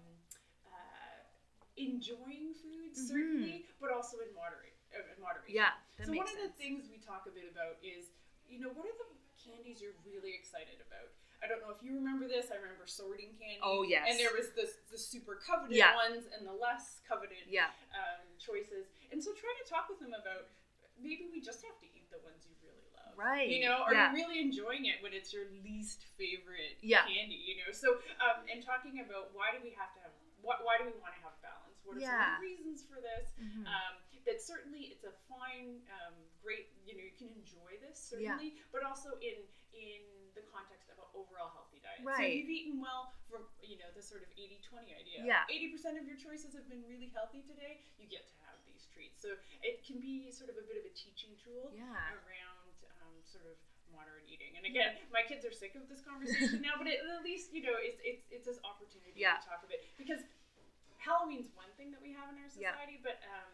uh, 0.66 1.20
enjoying 1.76 2.54
food 2.54 2.92
Mhm. 2.92 2.96
certainly, 2.96 3.66
but 3.80 3.90
also 3.90 4.20
in 4.20 4.32
moderate 4.34 4.74
uh, 4.94 5.12
in 5.14 5.20
moderation. 5.20 5.54
Yeah. 5.54 5.74
So 6.04 6.12
one 6.12 6.26
of 6.28 6.36
the 6.36 6.48
things 6.50 6.88
we 6.88 6.98
talk 6.98 7.26
a 7.26 7.30
bit 7.30 7.44
about 7.50 7.76
is, 7.82 8.10
you 8.48 8.58
know, 8.60 8.70
what 8.70 8.86
are 8.86 8.96
the 8.96 9.04
candies 9.50 9.82
you're 9.82 9.98
really 10.06 10.32
excited 10.38 10.78
about? 10.78 11.10
I 11.40 11.48
don't 11.48 11.64
know 11.64 11.72
if 11.72 11.80
you 11.80 11.96
remember 11.96 12.28
this. 12.28 12.52
I 12.52 12.60
remember 12.60 12.84
sorting 12.84 13.32
candy. 13.40 13.64
Oh, 13.64 13.80
yes. 13.82 14.04
And 14.06 14.20
there 14.20 14.32
was 14.36 14.52
this 14.52 14.76
the 14.92 15.00
super 15.00 15.40
coveted 15.40 15.76
Yeah. 15.76 15.96
ones 15.96 16.28
and 16.36 16.44
the 16.46 16.52
less 16.52 17.00
coveted 17.08 17.48
Yeah. 17.48 17.72
um, 17.96 18.20
choices. 18.38 18.86
And 19.10 19.18
so 19.24 19.32
try 19.32 19.50
to 19.56 19.64
talk 19.68 19.88
with 19.88 19.98
them 19.98 20.12
about 20.12 20.52
maybe 21.00 21.32
we 21.32 21.40
just 21.40 21.64
have 21.64 21.80
to 21.80 21.88
eat 21.96 22.12
the 22.12 22.20
ones 22.20 22.44
you 22.44 22.52
really 22.60 22.84
love. 22.92 23.16
Right. 23.16 23.48
You 23.48 23.64
know, 23.64 23.80
are 23.80 23.94
Yeah. 23.94 24.12
you 24.12 24.20
really 24.20 24.38
enjoying 24.38 24.84
it 24.84 25.00
when 25.02 25.14
it's 25.16 25.32
your 25.32 25.46
least 25.64 26.04
favorite 26.20 26.76
Yeah. 26.82 27.06
candy? 27.08 27.36
You 27.40 27.56
know, 27.64 27.72
so 27.72 27.96
um, 28.20 28.44
and 28.52 28.62
talking 28.62 29.00
about 29.00 29.32
why 29.32 29.56
do 29.56 29.64
we 29.64 29.70
have 29.70 29.94
to 29.94 30.00
have 30.00 30.12
what 30.42 30.64
why 30.64 30.76
do 30.78 30.84
we 30.84 30.92
want 31.00 31.14
to 31.16 31.20
have 31.20 31.40
balance? 31.40 31.80
What 31.84 31.96
are 31.96 32.00
some 32.00 32.12
Yeah. 32.12 32.36
of 32.36 32.40
the 32.40 32.46
reasons 32.46 32.84
for 32.84 33.00
this? 33.00 33.32
Mhm. 33.40 33.66
Um, 33.66 33.96
that 34.30 34.38
certainly 34.38 34.94
it's 34.94 35.02
a 35.02 35.10
fine, 35.26 35.82
um, 35.90 36.14
great. 36.38 36.70
You 36.86 36.94
know, 36.94 37.02
you 37.02 37.16
can 37.18 37.26
enjoy 37.34 37.82
this 37.82 37.98
certainly, 37.98 38.62
but 38.70 38.86
also 38.86 39.18
in 39.18 39.42
in 39.74 40.02
the 40.38 40.46
context 40.46 40.86
of 40.94 41.02
an 41.02 41.08
overall 41.18 41.50
healthy 41.50 41.82
diet. 41.82 42.06
Right. 42.06 42.14
So 42.14 42.24
you've 42.30 42.46
eaten 42.54 42.78
well 42.78 43.10
from 43.26 43.42
you 43.58 43.74
know 43.82 43.90
the 43.98 44.02
sort 44.06 44.22
of 44.22 44.30
80-20 44.38 44.94
idea. 44.94 45.26
Yeah. 45.26 45.50
Eighty 45.50 45.74
percent 45.74 45.98
of 45.98 46.06
your 46.06 46.14
choices 46.16 46.54
have 46.54 46.70
been 46.70 46.86
really 46.86 47.10
healthy 47.10 47.42
today. 47.42 47.82
You 47.98 48.06
get 48.06 48.30
to 48.30 48.36
have 48.46 48.54
these 48.70 48.86
treats. 48.94 49.18
So 49.18 49.34
it 49.66 49.82
can 49.82 49.98
be 49.98 50.30
sort 50.30 50.54
of 50.54 50.56
a 50.62 50.64
bit 50.70 50.78
of 50.78 50.86
a 50.86 50.94
teaching 50.94 51.34
tool 51.42 51.74
Yeah. 51.74 51.90
around 52.22 52.70
um, 53.02 53.18
sort 53.26 53.50
of 53.50 53.58
moderate 53.90 54.22
eating. 54.30 54.54
And 54.54 54.62
again, 54.62 55.02
my 55.10 55.26
kids 55.26 55.42
are 55.42 55.50
sick 55.50 55.74
of 55.74 55.90
this 55.90 55.98
conversation 56.06 56.62
now, 56.62 56.78
but 56.78 56.86
it, 56.86 57.02
at 57.02 57.26
least 57.26 57.50
you 57.50 57.66
know 57.66 57.74
it's 57.74 57.98
it's 58.06 58.22
it's 58.30 58.46
this 58.46 58.62
opportunity 58.62 59.18
Yeah. 59.18 59.42
to 59.42 59.50
talk 59.50 59.66
a 59.66 59.68
bit 59.70 59.82
because 59.98 60.22
Halloween's 61.00 61.48
one 61.56 61.72
thing 61.80 61.90
that 61.96 62.02
we 62.04 62.12
have 62.12 62.28
in 62.30 62.36
our 62.38 62.50
Yeah. 62.54 62.76
society, 62.76 63.00
but 63.02 63.18
um, 63.34 63.50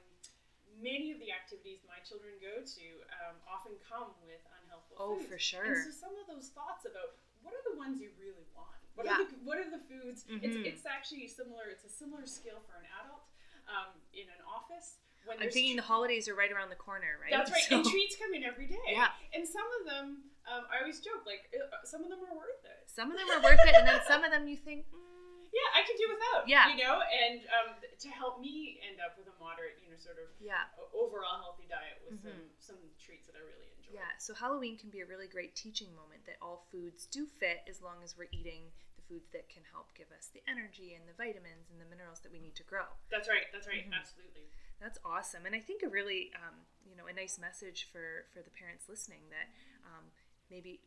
many 0.81 1.13
of 1.13 1.19
the 1.19 1.33
activities 1.33 1.81
my 1.89 1.99
children 2.05 2.37
go 2.41 2.61
to 2.61 2.87
um, 3.25 3.37
often 3.49 3.73
come 3.85 4.13
with 4.25 4.41
unhealthful 4.61 4.97
Oh, 5.01 5.17
foods. 5.17 5.29
for 5.29 5.39
sure. 5.41 5.65
And 5.65 5.85
so 5.89 5.93
some 5.93 6.15
of 6.21 6.27
those 6.29 6.53
thoughts 6.53 6.85
about 6.85 7.17
what 7.43 7.55
are 7.57 7.65
the 7.65 7.77
ones 7.79 8.01
you 8.01 8.11
really 8.21 8.45
want? 8.55 8.77
What 8.95 9.07
Yeah. 9.07 9.21
are 9.21 9.29
the 9.29 9.37
what 9.45 9.57
are 9.59 9.69
the 9.71 9.81
foods? 9.89 10.25
Mhm. 10.25 10.41
It's 10.43 10.57
it's 10.57 10.85
actually 10.87 11.29
similar. 11.29 11.69
It's 11.69 11.85
a 11.85 11.93
similar 11.93 12.25
skill 12.27 12.61
for 12.69 12.77
an 12.81 12.87
adult 13.05 13.25
um, 13.69 13.93
in 14.13 14.29
an 14.29 14.41
office. 14.49 14.99
When 15.27 15.43
I'm 15.43 15.51
thinking 15.51 15.75
tr- 15.77 15.83
the 15.83 15.89
holidays 15.91 16.29
are 16.29 16.35
right 16.39 16.53
around 16.53 16.71
the 16.71 16.79
corner, 16.79 17.19
right? 17.21 17.33
that's 17.35 17.51
right. 17.51 17.63
So- 17.69 17.77
And 17.83 17.85
treats 17.85 18.17
come 18.17 18.33
in 18.35 18.45
every 18.45 18.67
day. 18.67 18.79
Yeah. 18.89 19.11
And 19.35 19.43
some 19.47 19.67
of 19.81 19.87
them, 19.87 20.23
um, 20.47 20.65
I 20.71 20.79
always 20.81 21.01
joke, 21.01 21.27
like 21.27 21.51
uh, 21.51 21.83
some 21.85 22.03
of 22.05 22.09
them 22.09 22.21
are 22.31 22.37
worth 22.37 22.63
it. 22.65 22.87
some 22.87 23.11
of 23.11 23.19
them 23.19 23.27
are 23.31 23.43
worth 23.43 23.59
it, 23.67 23.75
and 23.75 23.87
then 23.89 24.01
some 24.07 24.23
of 24.25 24.31
them 24.31 24.47
you 24.49 24.57
think, 24.57 24.87
mm, 24.95 24.97
Yeah, 25.57 25.69
I 25.73 25.81
can 25.89 25.97
do 25.97 26.07
without. 26.13 26.45
Yeah. 26.45 26.69
You 26.69 26.77
know, 26.85 27.01
and 27.01 27.41
um, 27.49 27.71
to 27.81 28.09
help 28.13 28.45
me 28.45 28.77
end 28.85 29.01
up 29.01 29.17
with 29.17 29.25
a 29.33 29.37
moderate, 29.41 29.81
you 29.81 29.89
know, 29.89 29.97
sort 29.97 30.21
of 30.21 30.29
yeah, 30.37 30.69
overall 30.93 31.41
healthy 31.41 31.65
diet 31.65 31.97
with 32.05 32.21
Mhm. 32.21 32.29
some 32.61 32.77
some 32.77 32.81
treats 33.01 33.25
that 33.27 33.41
I 33.41 33.43
really 33.43 33.73
enjoy. 33.81 33.97
yeah. 33.97 34.13
So 34.21 34.35
Halloween 34.37 34.77
can 34.77 34.91
be 34.93 35.01
a 35.01 35.09
really 35.09 35.29
great 35.29 35.57
teaching 35.57 35.95
moment 35.97 36.27
that 36.29 36.37
all 36.45 36.69
foods 36.71 37.07
do 37.09 37.25
fit 37.25 37.65
as 37.65 37.81
long 37.81 38.05
as 38.05 38.17
we're 38.21 38.29
eating 38.37 38.69
the 39.01 39.03
foods 39.09 39.33
that 39.33 39.49
can 39.49 39.65
help 39.73 39.95
give 39.97 40.13
us 40.13 40.29
the 40.29 40.43
energy 40.47 40.93
and 40.93 41.09
the 41.09 41.17
vitamins 41.17 41.71
and 41.73 41.81
the 41.81 41.89
minerals 41.89 42.21
that 42.21 42.33
we 42.33 42.39
need 42.39 42.55
to 42.61 42.67
grow. 42.69 42.85
That's 43.09 43.29
right. 43.29 43.49
That's 43.53 43.67
right. 43.67 43.89
Mhm. 43.89 43.95
Absolutely. 43.97 44.53
That's 44.79 44.99
awesome, 45.09 45.47
and 45.47 45.55
I 45.57 45.61
think 45.65 45.83
a 45.83 45.89
really, 45.89 46.35
um, 46.37 46.67
you 46.85 46.95
know, 46.97 47.07
a 47.07 47.13
nice 47.17 47.39
message 47.39 47.89
for 47.91 48.27
for 48.35 48.43
the 48.43 48.51
parents 48.51 48.91
listening 48.93 49.31
that 49.31 49.49
um, 49.89 50.13
maybe 50.51 50.81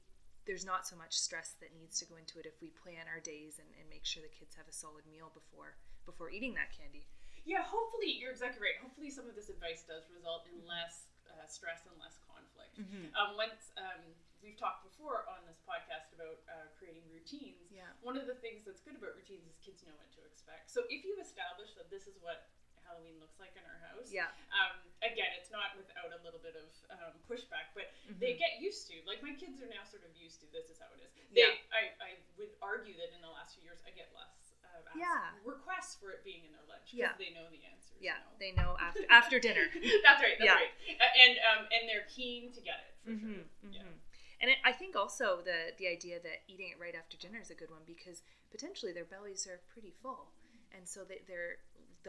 there's 0.50 0.65
not 0.65 0.89
so 0.89 0.98
much 0.98 1.13
stress 1.13 1.53
that 1.62 1.77
needs 1.77 2.01
to 2.01 2.10
go 2.10 2.18
into 2.18 2.41
it 2.41 2.50
if 2.50 2.58
we 2.58 2.74
plan 2.74 3.06
our 3.06 3.22
days 3.22 3.62
and, 3.62 3.70
and 3.77 3.86
make 3.86 4.01
sure 4.01 4.25
the 4.25 4.34
kids 4.34 4.58
have 4.58 4.65
a 4.65 4.74
solid 4.74 5.06
meal 5.06 5.29
before 5.29 5.77
before 6.10 6.34
eating 6.34 6.58
that 6.58 6.74
candy. 6.74 7.06
Yeah. 7.46 7.62
Hopefully, 7.62 8.18
you're 8.18 8.34
exactly 8.34 8.65
right. 8.65 8.74
Hopefully, 8.82 9.13
some 9.13 9.29
of 9.29 9.38
this 9.38 9.53
advice 9.53 9.86
does 9.86 10.10
result 10.10 10.50
in 10.50 10.58
less 10.65 11.06
uh, 11.29 11.46
stress 11.46 11.86
and 11.86 11.94
less 12.01 12.18
conflict. 12.25 12.82
Mm-hmm. 12.82 13.13
Um, 13.13 13.38
once 13.38 13.70
um, 13.77 14.01
we've 14.41 14.58
talked 14.58 14.89
before 14.89 15.29
on 15.29 15.46
this 15.46 15.62
podcast 15.62 16.10
about 16.18 16.41
uh, 16.50 16.65
creating 16.82 17.06
routines. 17.13 17.70
Yeah. 17.70 17.94
One 18.01 18.18
of 18.18 18.25
the 18.25 18.41
things 18.41 18.65
that's 18.65 18.82
good 18.82 18.98
about 18.98 19.13
routines 19.13 19.46
is 19.46 19.62
kids 19.62 19.86
know 19.86 19.94
what 20.01 20.10
to 20.18 20.25
expect. 20.25 20.74
So 20.74 20.89
if 20.89 21.06
you 21.06 21.13
establish 21.22 21.77
that 21.77 21.94
this 21.94 22.10
is 22.10 22.18
what 22.25 22.50
Halloween 22.89 23.22
looks 23.22 23.38
like 23.38 23.53
in 23.53 23.62
our 23.69 23.77
house, 23.86 24.10
Yeah. 24.10 24.34
um, 24.50 24.81
again, 25.05 25.29
it's 25.38 25.53
not 25.53 25.77
without 25.77 26.10
a 26.10 26.17
little 26.25 26.41
bit 26.41 26.58
of 26.58 26.65
um, 26.89 27.13
pushback, 27.29 27.69
but 27.77 27.93
they 28.17 28.34
Mhm. 28.34 28.39
get 28.41 28.58
used 28.60 28.89
to. 28.89 28.98
Like 29.05 29.22
my 29.22 29.34
kids 29.38 29.62
are 29.62 29.69
now 29.69 29.86
sort 29.86 30.03
of 30.03 30.15
used 30.17 30.41
to 30.41 30.48
this 30.50 30.69
is 30.74 30.79
how 30.81 30.89
it 30.98 31.01
is. 31.05 31.13
They, 31.29 31.46
Yeah. 31.46 31.53
I, 31.72 31.93
I 32.01 32.17
would 32.38 32.50
argue 32.62 32.98
that 32.98 33.13
in 33.13 33.22
the 33.22 33.29
last 33.29 33.53
few 33.55 33.63
years, 33.63 33.79
I 33.86 33.91
get 33.91 34.10
less 34.15 34.55
Yeah. 34.98 35.38
requests 35.46 35.96
for 36.01 36.10
it 36.12 36.24
being 36.24 36.43
in 36.46 36.51
their 36.51 36.63
lunch 36.65 36.89
because 36.91 36.98
Yeah. 36.98 37.13
they 37.17 37.29
know 37.29 37.48
the 37.51 37.63
answers. 37.63 38.01
Yeah, 38.01 38.17
now. 38.17 38.34
they 38.39 38.51
know 38.53 38.75
after 38.79 39.05
after 39.10 39.39
dinner. 39.39 39.69
that's 40.03 40.22
right. 40.24 40.34
That's 40.39 40.41
Yeah. 40.41 40.55
right. 40.55 40.74
And 40.98 41.38
um, 41.46 41.67
and 41.72 41.88
they're 41.88 42.08
keen 42.10 42.51
to 42.53 42.62
get 42.62 42.79
it 42.89 42.96
for 43.03 43.12
Mhm, 43.12 43.46
sure. 43.62 43.69
Yeah. 43.72 43.84
mhm. 43.84 44.00
And 44.41 44.50
it, 44.51 44.58
I 44.63 44.72
think 44.72 44.96
also 44.96 45.41
the 45.43 45.75
the 45.77 45.88
idea 45.88 46.19
that 46.22 46.41
eating 46.48 46.69
it 46.69 46.79
right 46.79 46.96
after 46.96 47.17
dinner 47.17 47.39
is 47.39 47.51
a 47.51 47.55
good 47.55 47.69
one 47.69 47.84
because 47.86 48.24
potentially 48.50 48.91
their 48.93 49.05
bellies 49.05 49.46
are 49.48 49.60
pretty 49.67 49.91
full, 49.91 50.34
and 50.72 50.88
so 50.89 51.03
they, 51.03 51.19
they're 51.27 51.60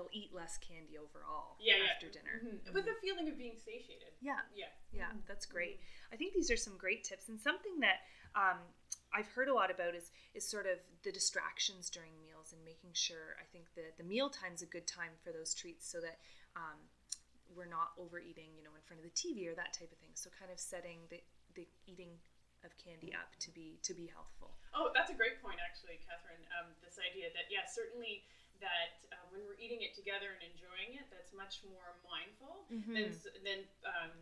they'll 0.00 0.08
eat 0.12 0.32
less 0.34 0.56
candy 0.58 0.96
overall 0.96 1.56
Yeah, 1.60 1.76
yeah. 1.76 1.84
after 1.92 2.08
dinner. 2.08 2.40
Mhm. 2.42 2.72
With 2.72 2.86
a 2.88 2.94
feeling 3.00 3.28
of 3.28 3.36
being 3.36 3.56
satiated. 3.58 4.14
Yeah, 4.20 4.40
Yeah. 4.54 4.68
yeah, 4.92 5.12
that's 5.26 5.44
great. 5.46 5.80
I 6.12 6.16
think 6.16 6.32
these 6.32 6.50
are 6.50 6.56
some 6.56 6.76
great 6.78 7.04
tips 7.04 7.28
and 7.28 7.38
something 7.40 7.80
that 7.80 8.00
um, 8.34 8.58
I've 9.12 9.28
heard 9.28 9.48
a 9.48 9.54
lot 9.54 9.70
about 9.70 9.94
is 9.94 10.12
is 10.34 10.46
sort 10.48 10.66
of 10.66 10.78
the 11.02 11.10
distractions 11.12 11.90
during 11.90 12.18
meals 12.20 12.52
and 12.52 12.64
making 12.64 12.92
sure. 12.94 13.36
I 13.40 13.44
think 13.44 13.74
that 13.74 13.98
the 13.98 14.04
meal 14.04 14.30
time's 14.30 14.62
a 14.62 14.66
good 14.66 14.86
time 14.86 15.12
for 15.22 15.32
those 15.32 15.52
treats 15.52 15.86
so 15.86 16.00
that 16.00 16.20
um, 16.56 16.78
we're 17.54 17.66
not 17.66 17.90
overeating, 17.98 18.54
you 18.56 18.62
know, 18.62 18.70
in 18.76 18.82
front 18.82 19.02
of 19.02 19.04
the 19.04 19.10
TV 19.10 19.48
or 19.50 19.54
that 19.56 19.72
type 19.74 19.90
of 19.90 19.98
thing. 19.98 20.14
So 20.14 20.30
kind 20.30 20.50
of 20.50 20.58
setting 20.60 21.08
the 21.10 21.20
the 21.54 21.66
eating 21.86 22.20
of 22.62 22.70
candy 22.78 23.12
up 23.12 23.34
to 23.40 23.50
be 23.50 23.80
to 23.82 23.92
be 23.94 24.06
healthful. 24.06 24.54
Oh, 24.74 24.92
that's 24.94 25.10
a 25.10 25.14
great 25.14 25.42
point, 25.42 25.58
actually, 25.58 25.98
Catherine. 26.06 26.46
Um, 26.60 26.76
this 26.80 26.98
idea 27.00 27.32
that, 27.34 27.50
yeah, 27.50 27.64
certainly 27.66 28.22
that 28.60 29.00
uh, 29.12 29.16
when 29.32 29.42
we're 29.48 29.56
eating 29.58 29.80
it 29.82 29.96
together 29.96 30.36
and 30.36 30.44
enjoying 30.44 30.94
it, 31.00 31.08
that's 31.10 31.32
much 31.32 31.60
more 31.64 31.96
mindful 32.04 32.68
Mhm. 32.70 32.92
than, 32.94 33.08
than 33.44 33.60
um, 33.84 34.14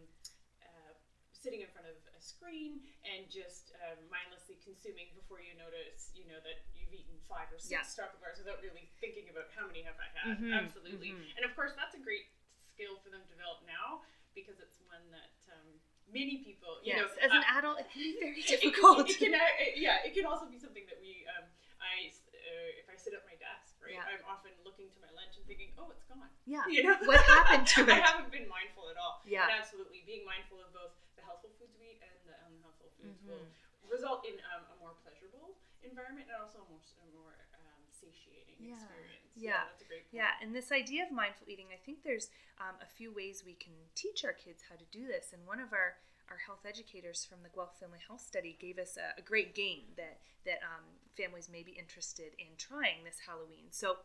uh, 0.63 0.93
sitting 1.35 1.61
in 1.63 1.69
front 1.71 1.87
of 1.87 1.95
a 2.15 2.21
screen 2.23 2.83
and 3.07 3.31
just 3.31 3.71
um, 3.87 3.99
mindlessly 4.11 4.59
consuming 4.63 5.07
before 5.15 5.39
you 5.43 5.55
notice, 5.55 6.11
you 6.15 6.27
know, 6.27 6.39
that 6.43 6.63
you've 6.75 6.91
eaten 6.95 7.19
five 7.31 7.47
or 7.51 7.59
six 7.59 7.71
Yeah. 7.71 7.83
chocolate 7.83 8.19
bars 8.23 8.39
without 8.39 8.63
really 8.63 8.91
thinking 9.03 9.29
about 9.31 9.51
how 9.55 9.67
many 9.67 9.83
have 9.83 9.99
I 9.99 10.09
had. 10.15 10.39
Mhm, 10.39 10.53
Absolutely. 10.55 11.13
mhm. 11.15 11.35
And 11.37 11.45
of 11.45 11.55
course, 11.55 11.75
that's 11.75 11.95
a 11.95 12.03
great 12.03 12.27
skill 12.75 12.99
for 13.03 13.11
them 13.11 13.23
to 13.23 13.29
develop 13.31 13.63
now 13.67 14.03
because 14.35 14.59
it's 14.61 14.79
one 14.87 15.03
that 15.11 15.35
um, 15.51 15.81
many 16.07 16.39
people, 16.43 16.79
you 16.83 16.95
Yes, 16.95 17.11
know, 17.11 17.27
as 17.27 17.31
an 17.31 17.43
uh, 17.43 17.59
adult, 17.59 17.81
it 17.81 17.91
can 17.91 18.03
be 18.03 18.15
very 18.19 18.39
it 18.39 18.47
can- 18.47 18.59
difficult. 18.59 19.09
It 19.11 19.19
can, 19.19 19.35
uh, 19.35 19.39
yeah, 19.75 20.03
it 20.07 20.15
can 20.15 20.27
also 20.27 20.47
be 20.47 20.59
something 20.59 20.87
that 20.87 20.99
we, 21.01 21.27
um, 21.39 21.45
I, 21.81 22.11
uh, 22.35 22.81
if 22.83 22.87
I 22.91 22.97
sit 22.99 23.15
at 23.15 23.23
my 23.25 23.35
desk, 23.35 23.48
right, 23.89 23.97
Yeah. 24.05 24.13
I'm 24.13 24.25
often 24.29 24.53
looking 24.63 24.93
to 24.93 24.99
my 25.01 25.09
lunch 25.17 25.41
and 25.41 25.45
thinking, 25.49 25.73
oh, 25.81 25.89
it's 25.91 26.05
gone. 26.05 26.29
yeah. 26.45 26.69
You 26.73 26.85
know, 26.85 26.97
What 27.09 27.25
happened 27.25 27.65
to 27.75 27.81
it? 27.89 27.97
I 27.97 28.05
haven't 28.05 28.29
been 28.29 28.45
mindful 28.47 28.93
at 28.93 29.01
all. 29.01 29.25
Yeah. 29.25 29.49
and 29.49 29.57
absolutely, 29.57 30.05
being 30.05 30.29
mindful 30.29 30.61
of 30.61 30.69
both 30.77 30.93
the 31.17 31.25
healthful 31.25 31.51
foods 31.57 31.73
we 31.81 31.97
eat 31.97 32.01
and 32.05 32.13
the 32.29 32.37
unhealthful 32.45 32.93
foods 33.01 33.19
will 33.25 33.41
Mm-hmm. 33.49 33.89
result 33.89 34.29
in 34.29 34.37
um, 34.53 34.69
a 34.69 34.77
more 34.85 34.93
pleasurable 35.01 35.57
environment 35.81 36.29
and 36.29 36.37
also 36.37 36.61
a 36.61 36.67
more, 36.69 36.85
a 37.01 37.07
more 37.17 37.33
um, 37.57 37.81
satiating 37.89 38.61
Yeah. 38.61 38.77
experience. 38.77 39.33
Yeah. 39.33 39.65
that's 39.73 39.81
a 39.81 39.89
great 39.89 40.05
point. 40.11 40.21
Yeah, 40.21 40.37
and 40.45 40.53
this 40.53 40.69
idea 40.69 41.09
of 41.09 41.11
mindful 41.15 41.49
eating, 41.49 41.73
I 41.73 41.81
think 41.81 42.05
there's 42.05 42.29
um, 42.61 42.77
a 42.85 42.89
few 42.91 43.09
ways 43.15 43.43
we 43.47 43.55
can 43.57 43.73
teach 43.97 44.25
our 44.29 44.37
kids 44.37 44.61
how 44.69 44.77
to 44.77 44.85
do 44.93 45.07
this. 45.09 45.33
And 45.33 45.47
one 45.49 45.61
of 45.63 45.73
our, 45.73 45.97
our 46.31 46.39
health 46.39 46.65
educators 46.67 47.25
from 47.25 47.39
the 47.43 47.49
Guelph 47.49 47.79
Family 47.81 47.99
Health 48.07 48.21
Study 48.21 48.57
gave 48.61 48.79
us 48.79 48.97
a, 48.97 49.19
a 49.21 49.23
great 49.23 49.55
game 49.55 49.95
that 49.97 50.19
that 50.45 50.61
um, 50.63 50.85
families 51.17 51.49
may 51.51 51.63
be 51.63 51.73
interested 51.73 52.33
in 52.39 52.57
trying 52.57 53.05
this 53.05 53.19
Halloween. 53.27 53.67
So 53.71 53.97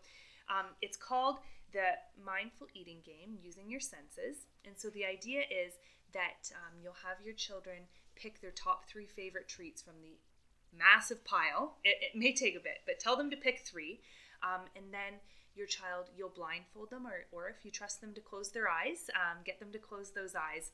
um, 0.49 0.75
it's 0.81 0.97
called 0.97 1.37
the 1.71 1.97
Mindful 2.23 2.67
Eating 2.73 2.99
Game 3.05 3.37
using 3.41 3.69
your 3.69 3.79
senses. 3.79 4.45
And 4.65 4.75
so 4.77 4.89
the 4.89 5.05
idea 5.05 5.41
is 5.41 5.73
that 6.13 6.51
um, 6.53 6.79
you'll 6.81 7.01
have 7.07 7.23
your 7.23 7.33
children 7.33 7.87
pick 8.15 8.41
their 8.41 8.51
top 8.51 8.87
three 8.87 9.07
favorite 9.07 9.47
treats 9.47 9.81
from 9.81 9.95
the 10.01 10.17
massive 10.77 11.23
pile. 11.25 11.77
It, 11.83 11.97
it 12.13 12.17
may 12.17 12.33
take 12.33 12.55
a 12.55 12.59
bit, 12.59 12.81
but 12.85 12.99
tell 12.99 13.15
them 13.15 13.31
to 13.31 13.37
pick 13.37 13.65
three. 13.65 14.01
Um, 14.43 14.61
and 14.75 14.93
then 14.93 15.19
your 15.55 15.67
child, 15.67 16.09
you'll 16.15 16.29
blindfold 16.29 16.89
them, 16.89 17.05
or, 17.05 17.25
or 17.31 17.47
if 17.49 17.63
you 17.63 17.71
trust 17.71 18.01
them 18.01 18.13
to 18.15 18.21
close 18.21 18.51
their 18.51 18.67
eyes, 18.67 19.09
um, 19.15 19.39
get 19.45 19.59
them 19.59 19.71
to 19.71 19.79
close 19.79 20.11
those 20.11 20.35
eyes. 20.35 20.71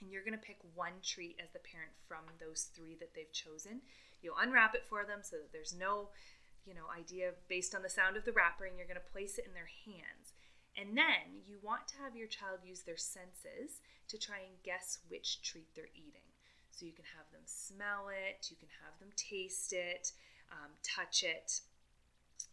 And 0.00 0.10
you're 0.10 0.24
going 0.24 0.38
to 0.38 0.46
pick 0.46 0.58
one 0.74 0.98
treat 1.02 1.38
as 1.42 1.50
the 1.52 1.62
parent 1.62 1.92
from 2.08 2.24
those 2.40 2.70
three 2.74 2.96
that 3.00 3.14
they've 3.14 3.32
chosen. 3.32 3.82
You'll 4.22 4.40
unwrap 4.40 4.74
it 4.74 4.86
for 4.86 5.04
them 5.04 5.20
so 5.22 5.36
that 5.36 5.52
there's 5.52 5.74
no, 5.74 6.10
you 6.64 6.74
know, 6.74 6.86
idea 6.90 7.32
based 7.48 7.74
on 7.74 7.82
the 7.82 7.90
sound 7.90 8.16
of 8.16 8.24
the 8.24 8.32
wrapper, 8.32 8.64
and 8.64 8.76
you're 8.76 8.86
going 8.86 9.00
to 9.00 9.12
place 9.12 9.38
it 9.38 9.46
in 9.46 9.54
their 9.54 9.70
hands. 9.86 10.34
And 10.76 10.96
then 10.96 11.44
you 11.46 11.58
want 11.62 11.86
to 11.88 12.00
have 12.02 12.16
your 12.16 12.28
child 12.28 12.60
use 12.64 12.82
their 12.82 12.96
senses 12.96 13.82
to 14.08 14.18
try 14.18 14.38
and 14.38 14.62
guess 14.64 14.98
which 15.08 15.42
treat 15.42 15.68
they're 15.74 15.92
eating. 15.94 16.32
So 16.70 16.86
you 16.86 16.92
can 16.92 17.04
have 17.16 17.28
them 17.30 17.44
smell 17.44 18.08
it, 18.08 18.48
you 18.50 18.56
can 18.56 18.72
have 18.82 18.98
them 18.98 19.10
taste 19.16 19.72
it, 19.72 20.12
um, 20.50 20.72
touch 20.82 21.22
it, 21.22 21.60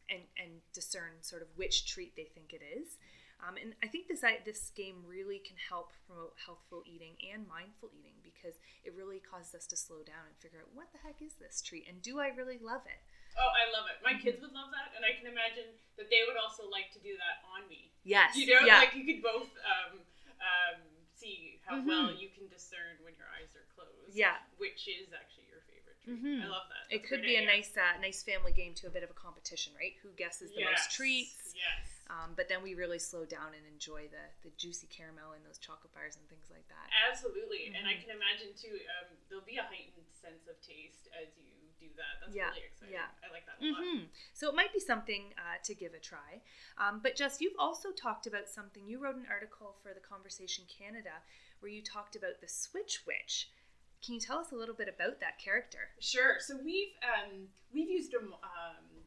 and 0.10 0.24
and 0.38 0.60
discern 0.74 1.22
sort 1.22 1.42
of 1.42 1.48
which 1.56 1.86
treat 1.86 2.16
they 2.16 2.28
think 2.34 2.52
it 2.54 2.62
is. 2.62 2.98
Um, 3.40 3.56
and 3.56 3.72
I 3.80 3.88
think 3.88 4.12
this 4.12 4.20
I, 4.24 4.44
this 4.44 4.72
game 4.76 5.00
really 5.08 5.40
can 5.40 5.56
help 5.56 5.96
promote 6.06 6.36
healthful 6.44 6.84
eating 6.84 7.16
and 7.32 7.48
mindful 7.48 7.88
eating 7.96 8.20
because 8.20 8.60
it 8.84 8.92
really 9.00 9.24
causes 9.24 9.56
us 9.56 9.66
to 9.72 9.78
slow 9.80 10.04
down 10.04 10.28
and 10.28 10.36
figure 10.44 10.60
out 10.60 10.76
what 10.76 10.92
the 10.92 11.00
heck 11.00 11.24
is 11.24 11.40
this 11.40 11.64
treat 11.64 11.88
and 11.88 12.04
do 12.04 12.20
I 12.20 12.36
really 12.36 12.60
love 12.60 12.84
it? 12.84 13.00
Oh, 13.40 13.48
I 13.56 13.72
love 13.72 13.88
it. 13.88 14.04
My 14.04 14.12
Mm-hmm. 14.20 14.26
kids 14.28 14.42
would 14.44 14.52
love 14.52 14.74
that, 14.76 14.92
and 14.98 15.06
I 15.08 15.16
can 15.16 15.30
imagine 15.32 15.72
that 15.96 16.12
they 16.12 16.28
would 16.28 16.36
also 16.36 16.68
like 16.68 16.92
to 16.98 17.00
do 17.00 17.16
that 17.16 17.40
on 17.48 17.64
me. 17.72 17.94
Yes. 18.04 18.36
You 18.36 18.50
know, 18.52 18.66
yeah. 18.68 18.84
like 18.84 18.92
you 18.98 19.06
could 19.08 19.24
both 19.24 19.48
um, 19.64 20.04
um, 20.44 20.80
see 21.16 21.62
how 21.64 21.80
Mhm. 21.80 21.88
well 21.88 22.12
you 22.12 22.28
can 22.36 22.50
discern 22.52 23.00
when 23.06 23.16
your 23.16 23.30
eyes 23.40 23.56
are 23.56 23.64
closed. 23.72 24.12
Yeah. 24.18 24.36
Which 24.60 24.90
is 24.92 25.14
actually 25.16 25.48
your 25.48 25.64
favorite 25.70 25.96
treat. 26.04 26.20
Mhm. 26.20 26.44
I 26.44 26.48
love 26.52 26.68
that. 26.68 26.92
it 26.92 27.08
could 27.08 27.24
great 27.24 27.40
be 27.40 27.44
a 27.44 27.46
nice 27.46 27.72
uh, 27.78 27.96
nice 28.04 28.20
family 28.24 28.52
game 28.52 28.74
to 28.84 28.88
a 28.88 28.92
bit 28.92 29.04
of 29.08 29.12
a 29.14 29.16
competition, 29.16 29.72
right? 29.80 29.96
Who 30.04 30.12
guesses 30.20 30.52
the 30.52 30.66
most 30.66 30.92
treats? 30.92 31.54
Yes. 31.56 31.99
Um, 32.10 32.34
but 32.36 32.50
then 32.50 32.64
we 32.66 32.74
really 32.74 32.98
slow 32.98 33.24
down 33.24 33.54
and 33.54 33.62
enjoy 33.70 34.10
the, 34.10 34.26
the 34.42 34.50
juicy 34.58 34.88
caramel 34.90 35.38
in 35.38 35.44
those 35.46 35.62
chocolate 35.62 35.94
bars 35.94 36.18
and 36.18 36.26
things 36.28 36.50
like 36.50 36.66
that. 36.68 36.90
Absolutely, 37.06 37.70
and 37.70 37.86
I 37.88 37.94
Mhm. 37.94 38.02
can 38.02 38.10
imagine 38.18 38.54
too. 38.58 38.82
Um, 38.98 39.14
there'll 39.30 39.46
be 39.46 39.58
a 39.58 39.64
heightened 39.64 40.10
sense 40.12 40.48
of 40.48 40.60
taste 40.62 41.08
as 41.14 41.30
you 41.38 41.54
do 41.80 41.94
that. 41.96 42.20
That's 42.22 42.36
Yeah, 42.36 42.50
really 42.50 42.66
exciting. 42.66 42.94
yeah. 42.94 43.12
I 43.24 43.30
like 43.32 43.46
that 43.46 43.62
a 43.62 43.72
lot. 43.72 43.84
hmm 43.86 44.04
So 44.34 44.50
it 44.50 44.56
might 44.56 44.74
be 44.74 44.80
something 44.80 45.34
uh, 45.38 45.58
to 45.64 45.76
give 45.76 45.94
a 45.94 46.00
try. 46.00 46.42
Um, 46.78 47.00
but 47.00 47.16
Jess, 47.16 47.40
you've 47.42 47.58
also 47.60 47.92
talked 47.92 48.26
about 48.26 48.50
something. 48.50 48.88
You 48.88 48.98
wrote 49.00 49.16
an 49.16 49.28
article 49.30 49.78
for 49.84 49.94
the 49.94 50.02
Conversation 50.02 50.66
Canada 50.68 51.22
where 51.60 51.72
you 51.72 51.82
talked 51.84 52.16
about 52.16 52.42
the 52.42 52.48
Switch 52.48 53.06
Witch. 53.06 53.52
Can 54.02 54.14
you 54.16 54.20
tell 54.20 54.40
us 54.40 54.52
a 54.52 54.56
little 54.56 54.76
bit 54.76 54.88
about 54.90 55.20
that 55.20 55.38
character? 55.38 55.92
Sure. 56.00 56.40
So 56.40 56.58
we've 56.58 56.96
um, 57.04 57.50
we've 57.72 57.90
used 57.90 58.14
a, 58.14 58.20
um, 58.20 58.34
a 58.42 58.99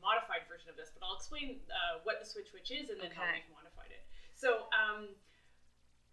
modified 0.00 0.48
version 0.48 0.68
of 0.72 0.76
this, 0.76 0.90
but 0.92 1.04
I'll 1.04 1.16
explain 1.20 1.60
uh, 1.68 2.00
what 2.02 2.18
the 2.20 2.26
Switch 2.28 2.50
Witch 2.52 2.72
is 2.72 2.88
and 2.90 2.98
then 3.00 3.12
how 3.12 3.28
we've 3.30 3.48
modified 3.52 3.92
it. 3.92 4.04
So 4.34 4.66
um, 4.72 5.12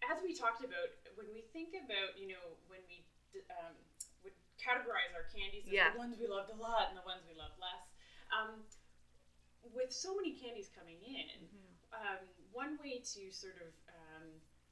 as 0.06 0.20
we 0.22 0.36
talked 0.36 0.62
about, 0.62 0.92
when 1.16 1.28
we 1.32 1.48
think 1.56 1.74
about 1.74 2.16
you 2.20 2.36
know 2.36 2.60
when 2.68 2.84
we 2.86 3.02
um, 3.56 3.74
would 4.24 4.36
categorize 4.60 5.12
our 5.16 5.26
candies 5.32 5.66
as 5.68 5.74
Yeah. 5.74 5.92
the 5.96 6.00
ones 6.00 6.20
we 6.20 6.28
loved 6.28 6.52
a 6.52 6.60
lot 6.60 6.92
and 6.92 6.96
the 7.00 7.08
ones 7.08 7.24
we 7.26 7.34
loved 7.36 7.56
less, 7.60 7.88
um, 8.36 8.64
with 9.74 9.92
so 9.92 10.16
many 10.16 10.36
candies 10.36 10.70
coming 10.72 11.00
in, 11.04 11.48
um, 11.96 12.24
one 12.52 12.78
way 12.84 13.00
to 13.04 13.32
sort 13.32 13.58
of 13.64 13.72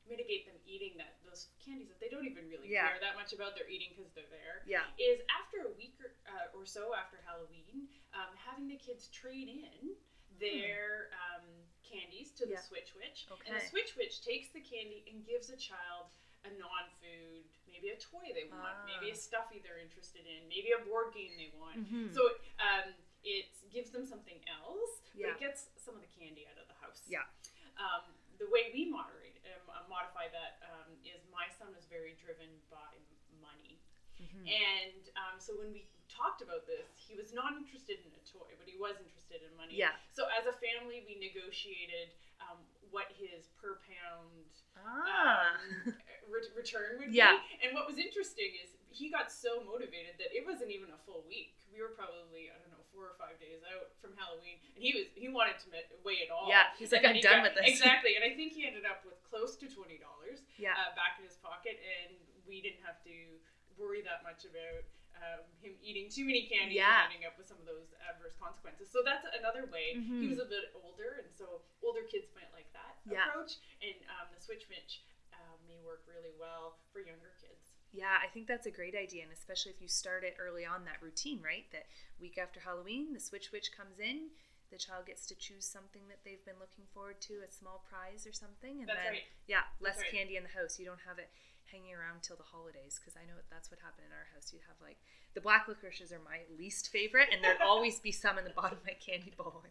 mitigate 0.07 0.45
them 0.45 0.55
eating 0.65 0.97
that 0.97 1.17
those 1.25 1.49
candies 1.63 1.89
that 1.89 1.99
they 1.99 2.09
don't 2.09 2.25
even 2.25 2.47
really 2.49 2.69
Yeah. 2.69 2.87
care 2.89 2.99
that 2.99 3.15
much 3.15 3.33
about 3.33 3.55
their 3.55 3.67
eating 3.67 3.93
because 3.95 4.13
they're 4.13 4.29
there 4.29 4.63
Yeah. 4.65 4.85
is 4.97 5.21
after 5.29 5.65
a 5.65 5.71
week 5.71 5.99
or, 5.99 6.13
uh, 6.27 6.53
or 6.53 6.65
so 6.65 6.93
after 6.93 7.17
Halloween, 7.25 7.89
um, 8.13 8.35
having 8.37 8.67
the 8.67 8.77
kids 8.77 9.07
trade 9.09 9.49
in 9.49 9.95
their 10.39 11.09
um, 11.33 11.45
candies 11.83 12.31
to 12.33 12.45
the 12.45 12.53
Yeah. 12.53 12.61
Switch 12.61 12.93
Witch. 12.95 13.25
And 13.29 13.39
Okay. 13.39 13.53
the 13.59 13.65
Switch 13.67 13.95
Witch 13.95 14.21
takes 14.21 14.49
the 14.49 14.61
candy 14.61 15.03
and 15.07 15.25
gives 15.25 15.49
a 15.49 15.57
child 15.57 16.11
a 16.43 16.49
non 16.51 16.89
food, 17.01 17.49
maybe 17.65 17.89
a 17.89 17.97
toy 17.97 18.31
they 18.33 18.43
want, 18.45 18.85
maybe 18.85 19.09
Ah. 19.09 19.13
a 19.13 19.15
stuffy 19.15 19.59
they're 19.59 19.79
interested 19.79 20.27
in, 20.27 20.47
maybe 20.47 20.71
a 20.71 20.79
board 20.79 21.13
game 21.13 21.35
they 21.37 21.49
want. 21.57 21.77
Mhm. 21.89 22.13
So 22.13 22.37
um, 22.59 22.93
it 23.23 23.49
gives 23.71 23.89
them 23.89 24.05
something 24.05 24.43
else, 24.47 25.01
but 25.13 25.19
Yeah. 25.19 25.33
it 25.33 25.39
gets 25.39 25.69
some 25.77 25.95
of 25.95 26.01
the 26.01 26.07
candy 26.19 26.45
out 26.47 26.57
of 26.59 26.67
the 26.67 26.75
house. 26.75 27.01
Yeah. 27.07 27.25
Um, 27.77 28.13
the 28.37 28.47
way 28.49 28.71
we 28.71 28.85
moderate 28.85 29.24
modify 29.89 30.27
that 30.33 30.61
um, 30.67 30.89
is 31.05 31.21
my 31.31 31.47
son 31.57 31.71
is 31.77 31.85
very 31.89 32.15
driven 32.19 32.49
by 32.71 32.97
money. 33.41 33.79
Mhm. 34.15 34.47
And 34.47 35.03
um, 35.19 35.35
so 35.43 35.51
when 35.59 35.75
we 35.75 35.87
talked 36.07 36.39
about 36.41 36.63
this, 36.65 36.87
he 36.95 37.15
was 37.19 37.33
not 37.35 37.51
interested 37.59 37.99
in 37.99 38.11
a 38.15 38.23
toy, 38.23 38.47
but 38.55 38.63
he 38.67 38.77
was 38.79 38.95
interested 39.01 39.43
in 39.43 39.51
money. 39.59 39.75
Yeah. 39.75 39.91
So 40.15 40.27
as 40.31 40.47
a 40.47 40.55
family, 40.55 41.03
we 41.03 41.19
negotiated 41.19 42.15
um, 42.39 42.63
what 42.91 43.11
his 43.11 43.51
per 43.59 43.79
pound 43.83 44.47
Ah. 44.79 45.55
um, 45.59 45.93
re- 46.31 46.51
return 46.55 46.99
would 46.99 47.11
Yeah. 47.11 47.35
be. 47.43 47.67
And 47.67 47.73
what 47.75 47.87
was 47.87 47.97
interesting 47.97 48.55
is 48.63 48.71
he 48.91 49.09
got 49.11 49.31
so 49.31 49.59
motivated 49.63 50.15
that 50.19 50.31
it 50.31 50.45
wasn't 50.47 50.71
even 50.71 50.91
a 50.91 50.99
full 51.03 51.23
week. 51.27 51.55
We 51.71 51.81
were 51.83 51.91
probably 51.91 52.47
I 52.51 52.55
don't 52.59 52.71
know 52.71 52.74
four 52.95 53.11
or 53.11 53.17
five 53.19 53.35
days 53.43 53.59
out 53.67 53.91
from 53.99 54.15
Halloween, 54.15 54.55
and 54.73 54.79
he 54.79 54.95
was 54.95 55.05
he 55.13 55.27
wanted 55.27 55.59
to 55.59 55.67
weigh 56.07 56.23
it 56.23 56.31
all. 56.31 56.47
Yeah, 56.47 56.71
he's 56.79 56.95
like, 56.95 57.03
And 57.03 57.11
I'm 57.11 57.19
he 57.19 57.21
done 57.21 57.43
got- 57.43 57.51
with 57.51 57.55
this. 57.59 57.67
Exactly, 57.67 58.15
and 58.15 58.23
I 58.23 58.31
think 58.31 58.55
he 58.55 58.63
ended 58.63 58.87
up 58.87 59.03
with 59.03 59.19
close 59.27 59.59
to 59.59 59.67
twenty 59.67 59.99
dollars 59.99 60.47
Yeah. 60.55 60.73
uh, 60.79 60.95
back 60.95 61.19
in 61.19 61.27
his 61.27 61.35
pocket, 61.43 61.75
and 61.83 62.15
we 62.47 62.63
didn't 62.63 62.81
have 62.87 63.03
to 63.03 63.15
worry 63.75 63.99
that 64.07 64.23
much 64.23 64.47
about 64.47 64.87
um, 65.15 65.43
him 65.63 65.71
eating 65.83 66.07
too 66.11 66.23
many 66.27 66.43
candies 66.47 66.75
Yeah. 66.79 67.07
and 67.07 67.11
ending 67.11 67.23
up 67.27 67.35
with 67.39 67.47
some 67.47 67.55
of 67.59 67.63
those 67.67 67.91
adverse 68.03 68.35
consequences. 68.39 68.91
So 68.91 68.99
that's 69.03 69.23
another 69.39 69.63
way. 69.71 69.95
He 69.95 70.27
Mhm. 70.27 70.29
was 70.31 70.39
a 70.39 70.47
bit 70.47 70.71
older, 70.75 71.23
and 71.23 71.31
so 71.35 71.63
older 71.83 72.03
kids 72.03 72.27
might 72.35 72.51
like 72.51 72.67
that 72.75 72.99
Yeah. 73.07 73.27
approach, 73.31 73.59
and 73.83 73.95
um, 74.11 74.27
the 74.35 74.39
Switch 74.39 74.67
Witch 74.67 75.03
uh, 75.31 75.55
may 75.67 75.79
work 75.83 76.03
really 76.07 76.31
well 76.39 76.79
for 76.91 76.99
younger 76.99 77.31
kids. 77.39 77.44
Yeah, 77.95 78.19
I 78.21 78.27
think 78.27 78.47
that's 78.47 78.67
a 78.67 78.71
great 78.71 78.95
idea, 78.95 79.23
and 79.23 79.31
especially 79.31 79.71
if 79.71 79.81
you 79.81 79.87
start 79.87 80.23
it 80.23 80.35
early 80.35 80.65
on 80.65 80.83
that 80.83 80.99
routine, 81.01 81.39
right? 81.39 81.63
That 81.71 81.87
week 82.19 82.37
after 82.37 82.59
Halloween, 82.59 83.13
the 83.13 83.23
Switch 83.23 83.51
Witch 83.53 83.71
comes 83.71 83.99
in, 83.99 84.35
the 84.71 84.77
child 84.77 85.07
gets 85.07 85.25
to 85.27 85.35
choose 85.35 85.63
something 85.63 86.03
that 86.09 86.19
they've 86.25 86.43
been 86.43 86.59
looking 86.59 86.83
forward 86.93 87.21
to, 87.31 87.39
a 87.47 87.51
small 87.51 87.87
prize 87.87 88.27
or 88.27 88.33
something, 88.33 88.83
and 88.83 88.89
That's 88.89 88.99
then 88.99 89.13
right. 89.23 89.29
yeah, 89.47 89.63
less 89.79 89.97
right. 89.97 90.11
candy 90.11 90.35
in 90.35 90.43
the 90.43 90.51
house. 90.51 90.75
You 90.77 90.85
don't 90.85 91.07
have 91.07 91.19
it 91.19 91.29
hanging 91.71 91.93
around 91.95 92.21
till 92.21 92.35
the 92.35 92.47
holidays 92.47 92.99
because 92.99 93.15
I 93.17 93.25
know 93.25 93.37
that's 93.49 93.69
what 93.71 93.79
happened 93.81 94.07
in 94.07 94.13
our 94.13 94.27
house. 94.33 94.51
You'd 94.53 94.65
have 94.69 94.77
like 94.81 94.97
the 95.33 95.41
black 95.43 95.67
licorices 95.67 96.11
are 96.15 96.21
my 96.23 96.47
least 96.57 96.89
favorite, 96.91 97.27
and 97.33 97.43
there'd 97.43 97.59
always 97.61 97.99
be 97.99 98.11
some 98.11 98.37
in 98.39 98.45
the 98.47 98.55
bottom 98.55 98.77
of 98.79 98.85
my 98.87 98.95
candy 98.99 99.33
bowl. 99.35 99.63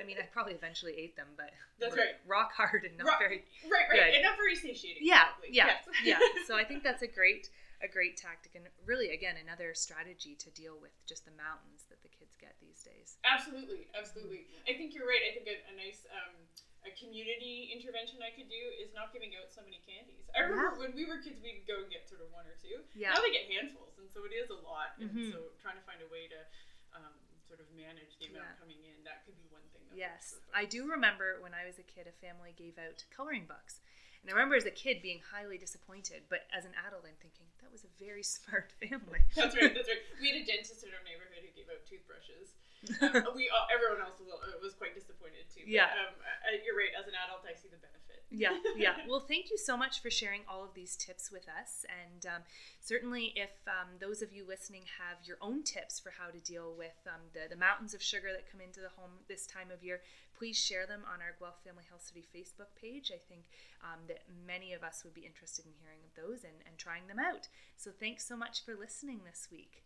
I 0.00 0.04
mean, 0.04 0.16
I 0.16 0.24
probably 0.32 0.54
eventually 0.54 0.96
ate 0.96 1.16
them, 1.16 1.28
but 1.36 1.50
That's 1.78 1.96
right. 1.96 2.16
rock 2.26 2.52
hard 2.56 2.84
and 2.88 2.96
not 2.96 3.06
Right, 3.06 3.18
very 3.20 3.38
right, 3.68 3.86
right, 3.90 4.00
good. 4.10 4.14
and 4.16 4.22
not 4.24 4.36
very 4.40 4.56
satiating. 4.56 5.04
yeah 5.04 5.34
probably. 5.36 5.52
yeah 5.52 5.76
Yes. 6.04 6.18
yeah 6.18 6.20
so 6.48 6.56
i 6.56 6.64
think 6.64 6.82
that's 6.82 7.02
a 7.02 7.10
great 7.10 7.50
a 7.84 7.88
great 7.88 8.16
tactic 8.16 8.52
and 8.56 8.64
really 8.84 9.08
again 9.12 9.36
another 9.40 9.72
strategy 9.74 10.36
to 10.36 10.48
deal 10.56 10.76
with 10.80 10.92
just 11.08 11.24
the 11.24 11.32
mountains 11.36 11.84
that 11.88 12.00
the 12.04 12.08
kids 12.12 12.36
get 12.40 12.56
these 12.60 12.80
days 12.84 13.16
Absolutely, 13.24 13.88
absolutely. 13.96 14.46
I 14.68 14.72
think 14.76 14.94
you're 14.94 15.04
right. 15.08 15.20
I 15.20 15.32
think 15.36 15.44
a, 15.48 15.56
a 15.68 15.74
nice 15.76 16.04
um, 16.12 16.32
a 16.86 16.90
community 16.96 17.68
intervention 17.76 18.24
I 18.24 18.32
could 18.32 18.48
do 18.48 18.62
is 18.80 18.88
not 18.96 19.12
giving 19.12 19.36
out 19.36 19.52
so 19.52 19.60
many 19.60 19.80
candies. 19.84 20.24
I 20.32 20.48
remember 20.48 20.80
when 20.80 20.96
we 20.96 21.04
were 21.04 21.20
kids, 21.20 21.36
we'd 21.44 21.68
go 21.68 21.84
and 21.84 21.90
get 21.92 22.08
sort 22.08 22.24
of 22.24 22.32
one 22.32 22.48
or 22.48 22.56
two. 22.56 22.80
Yeah. 22.96 23.12
Now 23.12 23.20
they 23.20 23.32
get 23.34 23.48
handfuls, 23.52 24.00
and 24.00 24.08
so 24.08 24.24
it 24.24 24.32
is 24.32 24.48
a 24.48 24.56
lot. 24.64 24.96
Mhm. 24.96 25.12
And 25.12 25.32
so 25.36 25.40
trying 25.60 25.76
to 25.76 25.84
find 25.84 26.00
a 26.00 26.08
way 26.08 26.24
to 26.32 26.40
um, 26.96 27.14
sort 27.46 27.60
of 27.60 27.68
manage 27.76 28.16
the 28.18 28.32
amount 28.32 28.48
Yeah. 28.50 28.60
coming 28.62 28.80
in 28.82 28.98
that 29.04 29.22
could 29.28 29.36
be 29.38 29.46
one 29.52 29.62
thing. 29.74 29.84
That 29.90 29.98
yes 29.98 30.38
i 30.54 30.64
do 30.64 30.86
remember 30.86 31.38
when 31.42 31.50
i 31.54 31.66
was 31.66 31.78
a 31.78 31.86
kid 31.86 32.06
a 32.06 32.14
family 32.22 32.54
gave 32.54 32.78
out 32.78 33.02
coloring 33.10 33.42
books 33.46 33.82
and 34.22 34.30
i 34.30 34.32
remember 34.34 34.54
as 34.54 34.66
a 34.66 34.70
kid 34.70 35.02
being 35.02 35.18
highly 35.34 35.58
disappointed 35.58 36.22
but 36.30 36.46
as 36.54 36.62
an 36.64 36.74
adult 36.86 37.02
i'm 37.06 37.18
thinking 37.18 37.46
that 37.62 37.70
was 37.74 37.82
a 37.82 37.90
very 37.98 38.22
smart 38.38 38.70
family 38.78 39.18
That's 39.34 39.54
right. 39.58 39.74
That's 39.74 39.90
right. 39.90 40.02
We 40.22 40.30
had 40.30 40.42
a 40.42 40.46
dentist 40.46 40.82
in 40.86 40.90
our 40.94 41.02
neighborhood 41.02 41.42
who 41.42 41.50
gave 41.58 41.66
out 41.70 41.82
toothbrushes. 41.90 42.54
Um, 43.00 43.34
we 43.36 43.50
all, 43.52 43.68
everyone 43.68 44.00
else 44.00 44.16
was, 44.20 44.32
uh, 44.32 44.56
was 44.62 44.72
quite 44.74 44.94
disappointed 44.96 45.44
too. 45.52 45.64
But, 45.64 45.72
Yeah. 45.72 45.92
Um, 45.92 46.16
uh, 46.16 46.56
you're 46.64 46.76
right. 46.76 46.92
As 46.96 47.06
an 47.06 47.14
adult, 47.14 47.44
I 47.44 47.52
see 47.52 47.68
the 47.68 47.76
benefit. 47.76 48.24
yeah 48.30 48.54
yeah 48.76 48.94
well 49.10 49.18
thank 49.18 49.50
you 49.50 49.58
so 49.58 49.76
much 49.76 50.00
for 50.00 50.08
sharing 50.08 50.42
all 50.46 50.62
of 50.62 50.72
these 50.72 50.94
tips 50.94 51.32
with 51.32 51.46
us 51.50 51.84
and 51.90 52.26
um, 52.26 52.42
certainly 52.80 53.32
if 53.34 53.50
um, 53.66 53.98
those 53.98 54.22
of 54.22 54.32
you 54.32 54.46
listening 54.46 54.82
have 55.02 55.18
your 55.26 55.36
own 55.42 55.64
tips 55.64 55.98
for 55.98 56.14
how 56.14 56.30
to 56.30 56.38
deal 56.38 56.72
with 56.78 56.94
um, 57.10 57.26
the, 57.34 57.50
the 57.50 57.58
mountains 57.58 57.92
of 57.92 58.00
sugar 58.00 58.28
that 58.30 58.46
come 58.46 58.60
into 58.60 58.78
the 58.78 58.94
home 58.94 59.10
this 59.26 59.46
time 59.46 59.70
of 59.74 59.82
year 59.82 60.00
please 60.38 60.56
share 60.56 60.86
them 60.86 61.02
on 61.12 61.18
our 61.20 61.34
guelph 61.40 61.58
family 61.66 61.82
health 61.90 62.06
Study 62.06 62.22
facebook 62.22 62.70
page 62.80 63.10
i 63.10 63.18
think 63.18 63.50
um, 63.82 63.98
that 64.06 64.22
many 64.46 64.72
of 64.72 64.84
us 64.86 65.02
would 65.02 65.14
be 65.14 65.26
interested 65.26 65.66
in 65.66 65.74
hearing 65.82 66.06
of 66.06 66.14
those 66.14 66.44
and, 66.46 66.62
and 66.66 66.78
trying 66.78 67.08
them 67.10 67.18
out 67.18 67.48
so 67.76 67.90
thanks 67.90 68.22
so 68.26 68.36
much 68.36 68.64
for 68.64 68.78
listening 68.78 69.26
this 69.26 69.48
week 69.50 69.82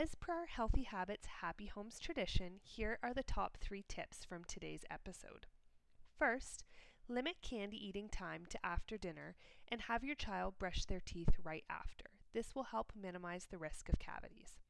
As 0.00 0.14
per 0.14 0.32
our 0.32 0.46
Healthy 0.46 0.84
Habits 0.84 1.26
Happy 1.40 1.66
Homes 1.66 1.98
tradition, 1.98 2.60
here 2.62 3.00
are 3.02 3.12
the 3.12 3.24
top 3.24 3.58
three 3.60 3.84
tips 3.88 4.24
from 4.24 4.44
today's 4.44 4.84
episode. 4.88 5.46
First, 6.16 6.62
limit 7.08 7.42
candy 7.42 7.84
eating 7.84 8.08
time 8.08 8.44
to 8.50 8.64
after 8.64 8.96
dinner 8.96 9.34
and 9.66 9.80
have 9.80 10.04
your 10.04 10.14
child 10.14 10.54
brush 10.56 10.84
their 10.84 11.00
teeth 11.04 11.30
right 11.42 11.64
after. 11.68 12.04
This 12.32 12.54
will 12.54 12.62
help 12.62 12.92
minimize 12.94 13.48
the 13.50 13.58
risk 13.58 13.88
of 13.88 13.98
cavities. 13.98 14.60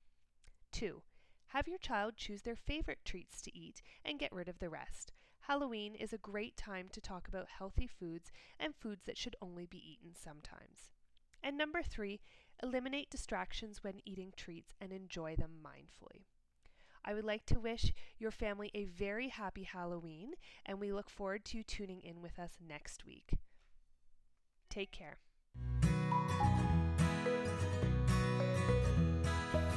Two, 0.73 1.03
have 1.49 1.69
your 1.69 1.77
child 1.77 2.17
choose 2.17 2.41
their 2.41 2.57
favorite 2.57 3.05
treats 3.05 3.43
to 3.43 3.55
eat 3.55 3.83
and 4.07 4.19
get 4.19 4.33
rid 4.33 4.49
of 4.49 4.61
the 4.61 4.71
rest. 4.71 5.13
Halloween 5.41 5.95
is 5.95 6.15
a 6.15 6.19
great 6.19 6.57
time 6.57 6.89
to 6.91 7.03
talk 7.03 7.29
about 7.29 7.49
healthy 7.59 7.87
foods 7.87 8.33
and 8.59 8.75
foods 8.75 9.03
that 9.05 9.19
should 9.19 9.37
only 9.43 9.67
be 9.67 9.93
eaten 9.93 10.15
sometimes. 10.15 10.89
And 11.43 11.59
number 11.59 11.83
three, 11.83 12.21
eliminate 12.63 13.11
distractions 13.11 13.83
when 13.83 14.01
eating 14.05 14.33
treats 14.37 14.75
and 14.81 14.93
enjoy 14.93 15.37
them 15.37 15.59
mindfully. 15.65 16.25
I 17.05 17.15
would 17.15 17.25
like 17.25 17.47
to 17.47 17.61
wish 17.61 17.93
your 18.19 18.31
family 18.31 18.71
a 18.75 18.85
very 18.85 19.29
happy 19.29 19.63
Halloween, 19.63 20.33
and 20.67 20.79
we 20.79 20.93
look 20.93 21.09
forward 21.09 21.45
to 21.47 21.63
tuning 21.63 22.03
in 22.03 22.21
with 22.21 22.39
us 22.39 22.59
next 22.67 23.07
week. 23.07 23.39
Take 24.69 24.91
care. 24.91 25.19